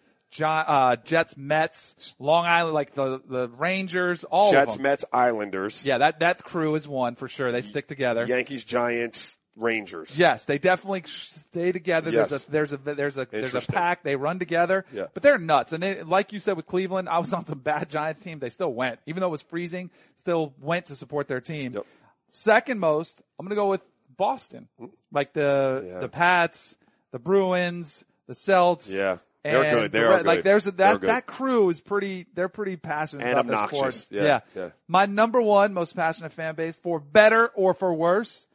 [0.42, 4.84] uh, Jets, Mets, Long Island, like the the Rangers, all Jets, of them.
[4.84, 7.52] Mets, Islanders, Yeah, that that crew is one for sure.
[7.52, 8.26] They stick together.
[8.26, 10.18] Yankees, Giants, Rangers.
[10.20, 12.10] Yes, they definitely stay together.
[12.12, 12.30] Yes.
[12.30, 14.04] There's a there's a there's a there's a pack.
[14.04, 14.86] They run together.
[14.92, 15.06] Yeah.
[15.14, 15.72] But they're nuts.
[15.72, 18.40] And they, like you said with Cleveland, I was on some bad Giants team.
[18.40, 19.92] They still went, even though it was freezing.
[20.16, 21.74] Still went to support their team.
[21.74, 21.86] Yep.
[22.28, 23.82] Second most, I'm gonna go with
[24.18, 24.90] Boston, mm.
[25.12, 26.00] like the Yeah.
[26.00, 26.76] the Pats,
[27.12, 28.90] the Bruins, the Celts.
[28.92, 29.18] Yeah.
[29.44, 29.92] They're good.
[29.92, 31.10] They the are Red- Like there's a, They're that good.
[31.10, 32.26] that crew is pretty.
[32.34, 34.02] They're pretty passionate And about their obnoxious.
[34.06, 34.24] sport.
[34.24, 34.70] Yeah, yeah.
[34.88, 38.48] My number one most passionate fan base, for better or for worse,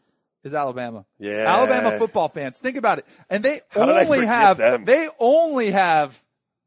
[0.45, 1.05] is Alabama.
[1.19, 1.45] Yeah.
[1.47, 2.59] Alabama football fans.
[2.59, 3.07] Think about it.
[3.29, 6.23] And they How only have they only have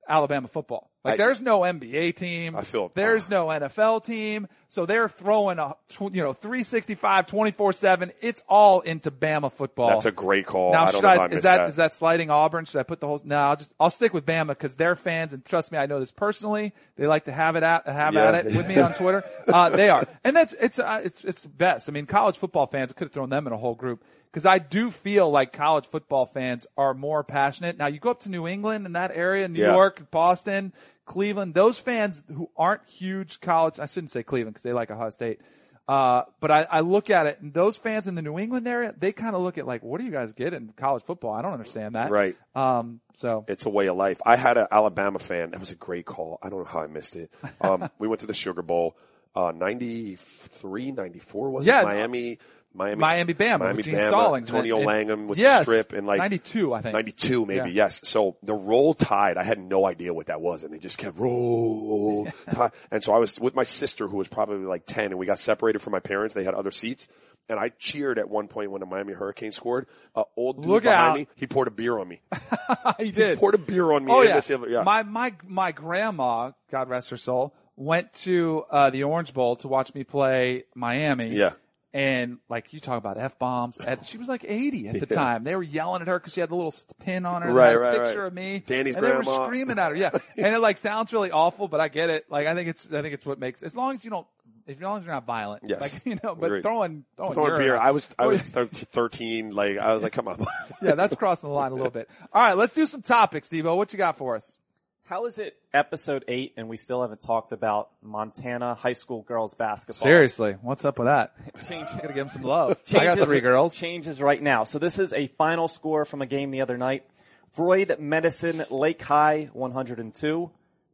[0.07, 0.91] Alabama football.
[1.03, 2.55] Like I- there's no NBA team.
[2.55, 4.47] I feel- there's no NFL team.
[4.69, 8.11] So they're throwing a you know 365 24/7.
[8.21, 9.89] It's all into Bama football.
[9.89, 10.71] That's a great call.
[10.71, 11.69] Now, I don't should know I, I is that, that.
[11.69, 12.65] is that sliding Auburn?
[12.65, 13.21] Should I put the whole?
[13.23, 15.99] No, I'll just I'll stick with Bama because they're fans, and trust me, I know
[15.99, 16.73] this personally.
[16.95, 18.29] They like to have it at have Yeah.
[18.31, 19.23] at it with me on Twitter.
[19.47, 21.87] Uh, they are, and that's it's uh, it's it's best.
[21.87, 22.91] I mean, college football fans.
[22.93, 26.25] Could have thrown them in a whole group because I do feel like college football
[26.25, 27.77] fans are more passionate.
[27.77, 29.73] Now, you go up to New England and that area, New Yeah.
[29.73, 30.73] York, Boston,
[31.05, 31.53] Cleveland.
[31.53, 33.79] Those fans who aren't huge college.
[33.79, 35.39] I shouldn't say Cleveland because they like Ohio State.
[35.85, 38.95] Uh, but I, I look at it and those fans in the New England area,
[38.97, 41.33] they kind of look at like, what do you guys get in college football?
[41.33, 42.09] I don't understand that.
[42.09, 42.37] Right.
[42.55, 44.21] Um, so It's a way of life.
[44.25, 45.51] I had an Alabama fan.
[45.51, 46.39] That was a great call.
[46.41, 47.33] I don't know how I missed it.
[47.59, 48.95] Um, we went to the Sugar Bowl,
[49.35, 51.81] uh, 93, 94 was Yeah.
[51.81, 51.85] it?
[51.85, 52.39] Miami,
[52.75, 54.49] Miami, Miami Bama Miami with Gene Bama, Stallings.
[54.49, 56.93] Antonio And- Langham with yes, the strip and like 92, I think.
[56.93, 57.85] 92 maybe, Yeah.
[57.85, 57.99] yes.
[58.03, 61.17] So the roll tide, I had no idea what that was and they just kept
[61.19, 62.71] roll tide.
[62.91, 65.39] And so I was with my sister who was probably like 10 and we got
[65.39, 66.33] separated from my parents.
[66.33, 67.07] They had other seats.
[67.49, 69.85] And I cheered at one point when the Miami Hurricane scored.
[70.15, 71.15] Uh, old dude Look behind out.
[71.17, 72.21] me, he poured a beer on me.
[72.99, 73.37] he did.
[73.37, 74.11] Poured a beer on me.
[74.13, 74.39] Oh yeah.
[74.69, 74.83] yeah.
[74.83, 79.67] My my my grandma, God rest her soul, went to uh, the Orange Bowl to
[79.67, 81.35] watch me play Miami.
[81.35, 81.51] Yeah.
[81.95, 85.15] And like you talk about f bombs, she was like 80 at the Yeah.
[85.15, 85.43] time.
[85.43, 87.99] They were yelling at her because she had the little pin on her, Right, right,
[88.01, 88.27] picture right.
[88.27, 89.95] of me, Danny's and they were screaming at her.
[89.95, 92.25] Yeah, and it like sounds really awful, but I get it.
[92.31, 94.25] Like I think it's I think it's what makes as long as you don't,
[94.65, 95.63] if as long as you're not violent.
[95.67, 95.81] Yes.
[95.81, 96.63] Like you know, but Agreed.
[96.63, 97.77] throwing throwing, throwing beer.
[97.77, 99.51] I was I was thirteen.
[99.51, 100.43] Like I was like, come on.
[100.81, 102.09] yeah, that's crossing the line a little bit.
[102.33, 103.77] All right, let's do some topics, Devo.
[103.77, 104.57] What you got for us?
[105.05, 109.53] How is it episode eight and we still haven't talked about Montana high school girls
[109.53, 110.01] basketball?
[110.01, 111.33] Seriously, what's up with that?
[111.67, 112.77] Change, I gotta give them some love.
[112.95, 113.73] I got three girls.
[113.75, 114.63] Changes right now.
[114.63, 117.03] So this is a final score from a game the other night.
[117.51, 120.49] Froid Medicine Lake High 102,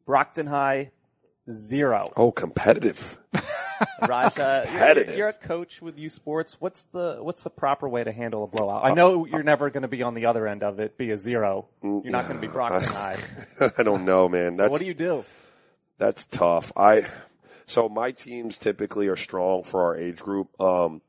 [0.08, 0.90] Brockton High
[1.50, 2.12] zero.
[2.18, 3.20] oh, competitive.
[4.08, 4.66] Raj, uh,
[4.96, 6.58] you're, you're a coach with U Sports.
[6.60, 8.86] What's the what's the proper way to handle a blowout?
[8.86, 11.18] I know you're never going to be on the other end of it, be a
[11.18, 11.68] zero.
[11.84, 13.18] You're not going to be Brockton High.
[13.78, 14.58] I don't know, man.
[14.58, 15.26] That's What do you do?
[15.98, 16.72] that's tough.
[16.78, 17.06] I
[17.66, 20.60] so my teams typically are strong for our age group.
[20.60, 21.02] Um,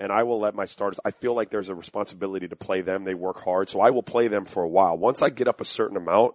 [0.00, 1.00] and I will let my starters.
[1.04, 3.04] I feel like there's a responsibility to play them.
[3.04, 4.96] They work hard, so I will play them for a while.
[4.96, 6.34] Once I get up a certain amount,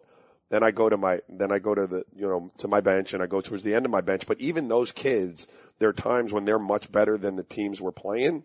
[0.50, 3.14] then I go to my then I go to the you know to my bench
[3.14, 4.28] and I go towards the end of my bench.
[4.28, 5.48] But even those kids,
[5.80, 8.44] there are times when they're much better than the teams we're playing,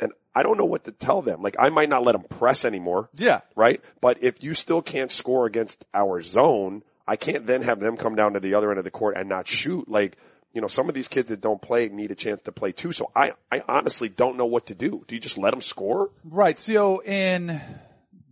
[0.00, 1.42] and I don't know what to tell them.
[1.42, 3.08] Like I might not let them press anymore.
[3.16, 3.40] Yeah.
[3.56, 3.80] right?
[4.00, 8.14] But if you still can't score against our zone, I can't then have them come
[8.14, 9.88] down to the other end of the court and not shoot.
[9.88, 10.16] Like,
[10.52, 12.92] you know, some of these kids that don't play need a chance to play too.
[12.92, 15.04] So I, I honestly don't know what to do.
[15.06, 16.10] Do you just let them score?
[16.24, 16.58] Right.
[16.58, 17.60] So in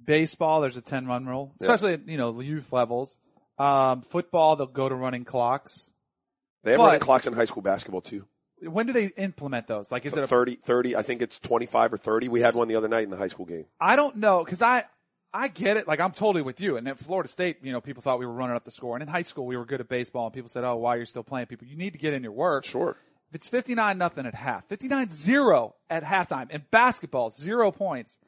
[0.04, 3.18] baseball, there's a 10 run rule, especially at, you know, youth levels.
[3.58, 5.92] Um, football, they'll go to running clocks.
[6.68, 8.26] They have But- running clocks in high school basketball too.
[8.60, 9.92] When do they implement those?
[9.92, 12.28] Like, is it a 30, 30, I think it's 25 or 30.
[12.28, 13.66] We had one the other night in the high school game.
[13.80, 14.84] I don't know because I
[15.32, 15.86] I get it.
[15.86, 16.76] Like I'm totally with you.
[16.76, 19.02] And at Florida State, you know, people thought we were running up the score, and
[19.02, 21.22] in high school we were good at baseball, and people said, "Oh, why you're still
[21.22, 22.64] playing?" People, you need to get in your work.
[22.64, 22.96] Sure.
[23.28, 28.18] If it's 59 nothing at half, 59-0 at halftime, and basketball zero points.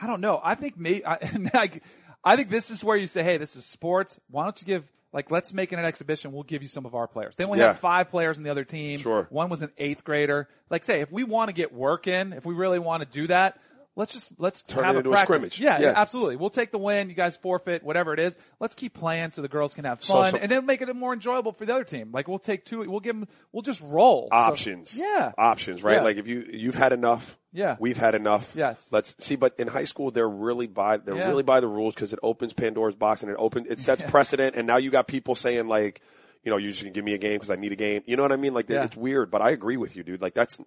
[0.00, 0.40] I don't know.
[0.44, 1.18] I think maybe I,
[1.54, 1.82] like,
[2.24, 4.18] I think this is where you say, "Hey, this is sports.
[4.28, 6.32] Why don't you give?" Like, let's make it an exhibition.
[6.32, 7.34] We'll give you some of our players.
[7.36, 7.68] They only Yeah.
[7.68, 8.98] had five players in the other team.
[8.98, 9.26] Sure.
[9.30, 10.48] One was an eighth grader.
[10.68, 13.26] Like, say, if we want to get work in, if we really want to do
[13.28, 13.58] that,
[13.98, 15.26] let's just let's Turn have it a into a practice.
[15.26, 15.60] scrimmage.
[15.60, 15.92] Yeah, Yeah.
[15.94, 16.36] absolutely.
[16.36, 17.10] We'll take the win.
[17.10, 18.38] You guys forfeit, whatever it is.
[18.60, 21.12] Let's keep playing so the girls can have fun, so- and then make it more
[21.12, 22.10] enjoyable for the other team.
[22.12, 22.88] Like we'll take two.
[22.88, 23.28] We'll give them.
[23.52, 24.96] We'll just roll So- options.
[24.96, 25.32] yeah.
[25.36, 25.96] Options, right?
[25.96, 26.02] Yeah.
[26.02, 27.36] Like if you you've had enough.
[27.52, 27.76] Yeah.
[27.80, 28.54] We've had enough.
[28.54, 28.88] Yes.
[28.92, 31.28] Let's see, but in high school they're really by they're Yeah.
[31.28, 34.54] really by the rules because it opens Pandora's box and it opens it sets precedent
[34.56, 36.00] and now you got people saying like,
[36.44, 38.02] you know, you're just gonna give me a game because I need a game.
[38.06, 38.54] You know what I mean?
[38.54, 40.22] Like it's weird, but I agree with you, dude.
[40.22, 40.58] Like that's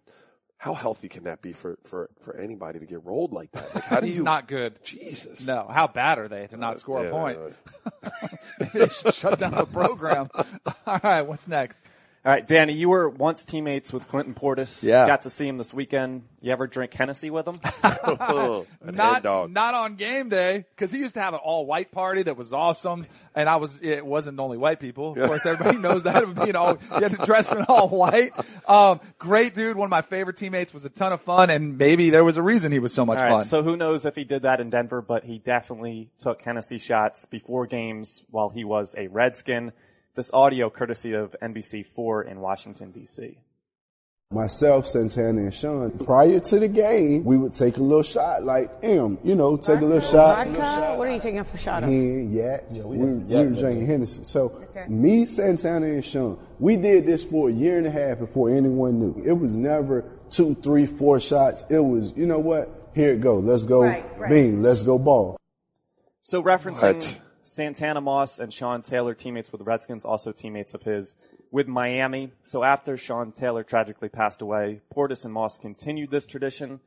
[0.61, 3.73] how healthy can that be for for for anybody to get rolled like that?
[3.73, 4.21] Like how do you?
[4.21, 4.77] Not good.
[4.83, 5.47] Jesus.
[5.47, 7.39] No, how bad are they to not uh, score Yeah, a point?
[8.03, 8.09] yeah,
[8.59, 10.29] Maybe they should shut down the program.
[10.85, 11.89] All right, what's next?
[12.23, 14.83] All right, Danny, you were once teammates with Clinton Portis.
[14.83, 15.07] Yeah.
[15.07, 16.21] Got to see him this weekend.
[16.39, 17.59] You ever drink Hennessy with him?
[17.83, 18.61] yeah.
[18.83, 22.37] Not not on game day because he used to have an all white party that
[22.37, 25.19] was awesome, and I was it wasn't only white people.
[25.19, 26.21] Of course, everybody knows that.
[26.45, 28.33] You know, you had to dress in all white.
[28.67, 30.75] Um, great dude, one of my favorite teammates.
[30.75, 33.17] Was a ton of fun, and maybe there was a reason he was so much
[33.17, 33.43] All right, fun.
[33.45, 37.25] so who knows if he did that in Denver, but he definitely took Hennessy shots
[37.25, 39.71] before games while he was a Redskin.
[40.13, 43.37] This audio courtesy of NBC4 in Washington, D.C.
[44.29, 48.69] Myself, Santana, and Sean, prior to the game, we would take a little shot, like,
[48.83, 50.47] M, you know, take a little shot.
[50.47, 50.97] Vodka?
[50.97, 51.89] What are you taking a shot of?
[51.89, 52.65] Hen, yak.
[52.71, 54.25] Yeah, we, we, yak, were drinking Hennessy.
[54.25, 54.85] So, Okay.
[54.89, 58.99] me, Santana, and Sean, we did this for a year and a half before anyone
[58.99, 59.21] knew.
[59.25, 61.63] It was never two, three, four shots.
[61.69, 62.89] It was, you know what?
[62.93, 63.39] Here it go.
[63.39, 63.83] Let's go.
[63.83, 64.29] Right, right.
[64.29, 64.61] Bean.
[64.61, 65.37] Let's go ball.
[66.21, 67.21] So referencing What?
[67.43, 71.15] Santana Moss and Sean Taylor, teammates with the Redskins, also teammates of his
[71.51, 72.31] with Miami.
[72.43, 76.79] So after Sean Taylor tragically passed away, Portis and Moss continued this tradition,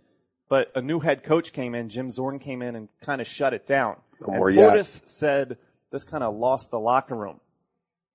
[0.48, 3.54] but a new head coach came in, Jim Zorn came in and kind of shut
[3.54, 3.96] it down.
[4.20, 4.70] And.
[4.70, 5.58] Portis said
[5.90, 7.40] this kind of lost the locker room.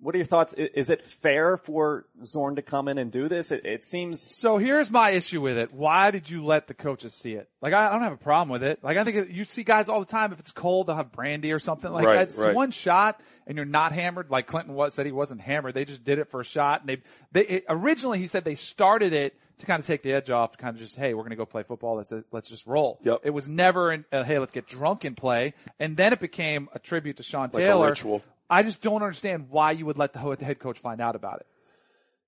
[0.02, 0.54] What are your thoughts?
[0.54, 3.52] Is it fair for Zorn to come in and do this?
[3.52, 5.74] It, it seems So here's my issue with it.
[5.74, 7.50] Why did you let the coaches see it?
[7.62, 8.84] Like, I I don't have a problem with it.
[8.84, 10.32] Like, I think it, you see guys all the time.
[10.32, 11.91] If it's cold, they'll have brandy or something.
[11.91, 12.56] Like, Right, it's right.
[12.56, 14.30] one shot and you're not hammered.
[14.30, 15.74] Like Clinton was, said he wasn't hammered.
[15.74, 16.82] They just did it for a shot.
[16.82, 16.97] And they,
[17.32, 20.54] they, it, originally he said they started it to kind of take the edge off,
[20.54, 21.97] to kind of just, hey, we're going to go play football.
[21.97, 23.00] Let's, let's just roll.
[23.04, 23.22] Yep.
[23.24, 25.54] It was never, in, uh, hey, let's get drunk and play.
[25.80, 27.93] And then it became a tribute to Sean a Taylor.
[28.50, 31.47] I just don't understand why you would let the head coach find out about it.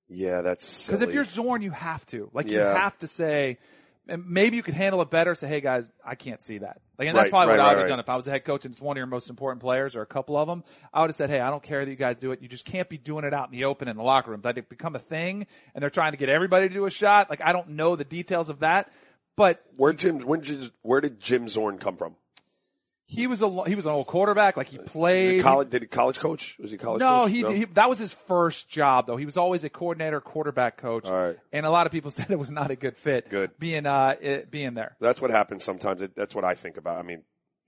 [0.07, 2.30] Yeah, that's Because if you're Zorn, you have to.
[2.34, 3.59] Like you have to say,
[4.07, 5.34] and maybe you could handle it better.
[5.36, 6.82] Say, hey guys, I can't see that.
[6.99, 8.32] Like, and that's probably right, what I would right, have done if I was a
[8.32, 10.63] head coach and it's one of your most important players or a couple of them.
[10.93, 12.41] I would have said, hey, I don't care that you guys do it.
[12.41, 14.43] You just can't be doing it out in the open in the locker rooms.
[14.43, 17.30] Like it become a thing, and they're trying to get everybody to do a shot.
[17.30, 18.91] Like I don't know the details of that,
[19.38, 20.43] but where Jim when
[20.82, 22.15] where did Jim Zorn come from?
[23.12, 24.55] He was a he was an old quarterback.
[24.55, 25.34] Like he played.
[25.36, 26.57] he college, did he college coach?
[26.59, 27.32] Was he college No, coach?
[27.32, 29.18] he, he that was his first job though.
[29.18, 31.38] He was always a coordinator, quarterback coach, All right.
[31.51, 33.30] and a lot of people said it was not a good fit.
[33.30, 33.51] Good.
[33.59, 34.95] being uh it, being there.
[35.01, 36.01] That's what happens sometimes.
[36.01, 36.97] It, that's what I think about.
[36.99, 37.24] I mean,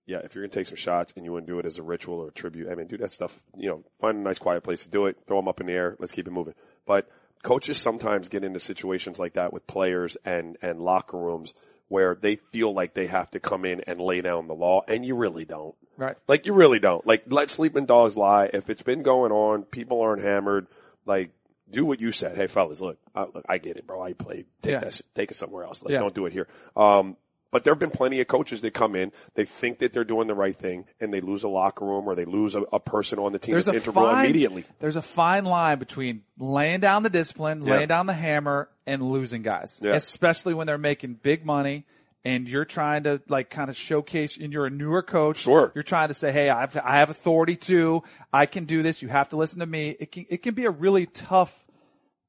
[0.05, 1.83] yeah, if you're gonna take some shots and you want to do it as a
[1.83, 3.37] ritual or a tribute, I mean, do that stuff.
[3.57, 5.17] You know, find a nice quiet place to do it.
[5.27, 5.97] Throw them up in the air.
[5.99, 6.53] Let's keep it moving.
[6.87, 7.09] But
[7.43, 11.53] coaches sometimes get into situations like that with players and and locker rooms
[11.89, 15.05] where they feel like they have to come in and lay down the law, and
[15.05, 15.75] you really don't.
[15.97, 16.15] Right.
[16.27, 17.05] Like you really don't.
[17.05, 18.49] Like let sleeping dogs lie.
[18.51, 20.67] If it's been going on, people aren't hammered.
[21.05, 21.31] Like
[21.69, 22.35] do what you said.
[22.35, 24.01] Hey fellas, look, I, look, I get it, bro.
[24.01, 24.45] I played.
[24.61, 24.79] Take Yeah.
[24.79, 25.01] that.
[25.13, 25.81] Take it somewhere else.
[25.83, 25.99] Like, Yeah.
[25.99, 26.47] Don't do it here.
[26.75, 27.15] Um,
[27.53, 30.27] but there have been plenty of coaches that come in, they think that they're doing
[30.27, 33.19] the right thing, and they lose a locker room or they lose a, a person
[33.19, 34.65] on the team There's that's integral fine, immediately.
[34.79, 37.75] There's a fine line between laying down the discipline, Yeah.
[37.75, 39.93] laying down the hammer, and losing guys, Yeah.
[39.93, 41.85] especially when they're making big money.
[42.25, 45.39] And you're trying to like kind of showcase, and you're a newer coach.
[45.39, 45.73] Sure.
[45.75, 48.01] You're trying to say, "Hey, I've, I have authority too.
[48.31, 49.01] I can do this.
[49.01, 51.62] You have to listen to me." It can it can be a really tough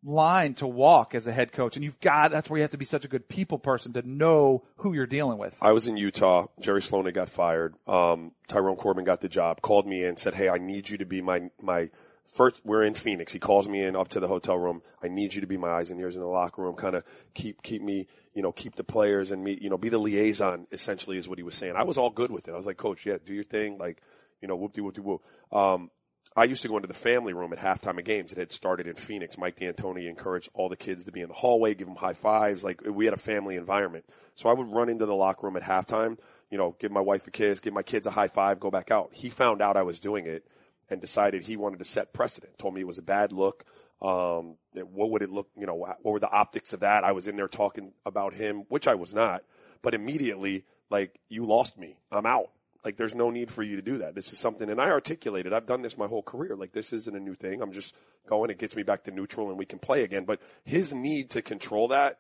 [0.05, 2.79] line to walk as a head coach, and you've got that's where you have to
[2.79, 5.57] be such a good people person to know who you're dealing with.
[5.61, 6.47] I was in Utah.
[6.61, 7.75] Jerry Sloan got fired.
[7.87, 11.07] Um, Tyrone Corbin got the job, called me in, said, Hey, I need you to
[11.07, 11.91] be my, my
[12.27, 13.33] first, we're in Phoenix.
[13.33, 14.83] He calls me in up to the hotel room.
[15.03, 17.05] I need you to be my eyes and ears in the locker room, kind of
[17.35, 20.67] keep, keep me, you know, keep the players and me, you know, be the liaison
[20.73, 21.75] essentially is what he was saying.
[21.77, 22.53] I was all good with it.
[22.53, 23.79] I was like, coach, yeah, do your thing.
[23.79, 24.03] Like,
[24.41, 25.23] you know, whoop de whoop de whoop.
[25.53, 25.91] Um,
[26.37, 28.33] I used to go into the family room at halftime of games.
[28.33, 29.39] It had started in Phoenix.
[29.39, 32.65] Mike D'Antoni encouraged all the kids to be in the hallway, give them high fives.
[32.65, 34.05] Like we had a family environment.
[34.35, 36.19] So I would run into the locker room at halftime,
[36.51, 38.91] you know, give my wife a kiss, give my kids a high five, go back
[38.91, 39.11] out.
[39.13, 40.45] He found out I was doing it
[40.91, 42.59] and decided he wanted to set precedent.
[42.59, 43.65] Told me it was a bad look.
[44.03, 47.05] Um, what would it look, you know, what were the optics of that?
[47.05, 49.45] I was in there talking about him, which I was not,
[49.83, 51.97] but immediately, like, you lost me.
[52.11, 52.51] I'm out.
[52.85, 54.15] Like, there's no need for you to do that.
[54.15, 56.55] This is something, and I articulated, I've done this my whole career.
[56.57, 57.63] Like, this isn't a new thing.
[57.63, 57.95] I'm just
[58.29, 60.25] going, it gets me back to neutral and we can play again.
[60.25, 62.19] But his need to control that,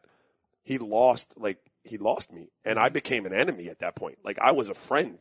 [0.63, 4.19] he lost, like, he lost me and I became an enemy at that point.
[4.25, 5.19] Like I was a friend,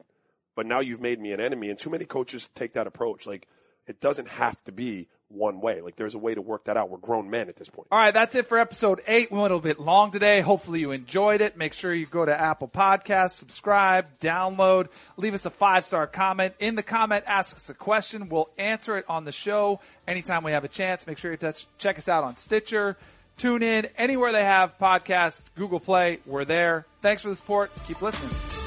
[0.55, 3.27] but now you've made me an enemy and too many coaches take that approach.
[3.27, 3.47] Like
[3.85, 5.81] it doesn't have to be one way.
[5.81, 6.89] Like there's a way to work that out.
[6.89, 7.87] We're grown men at this point.
[7.91, 9.31] All right, that's it for episode eight.
[9.31, 10.41] We went a little bit long today.
[10.41, 11.57] Hopefully you enjoyed it.
[11.57, 16.53] Make sure you go to Apple Podcasts, subscribe, download, leave us a five star comment.
[16.59, 18.29] In the comment, ask us a question.
[18.29, 21.07] We'll answer it on the show anytime we have a chance.
[21.07, 22.97] Make sure you touch, check us out on Stitcher,
[23.37, 26.19] tune in, anywhere they have podcasts, Google Play.
[26.25, 26.85] We're there.
[27.01, 27.71] Thanks for the support.
[27.87, 28.62] Keep listening.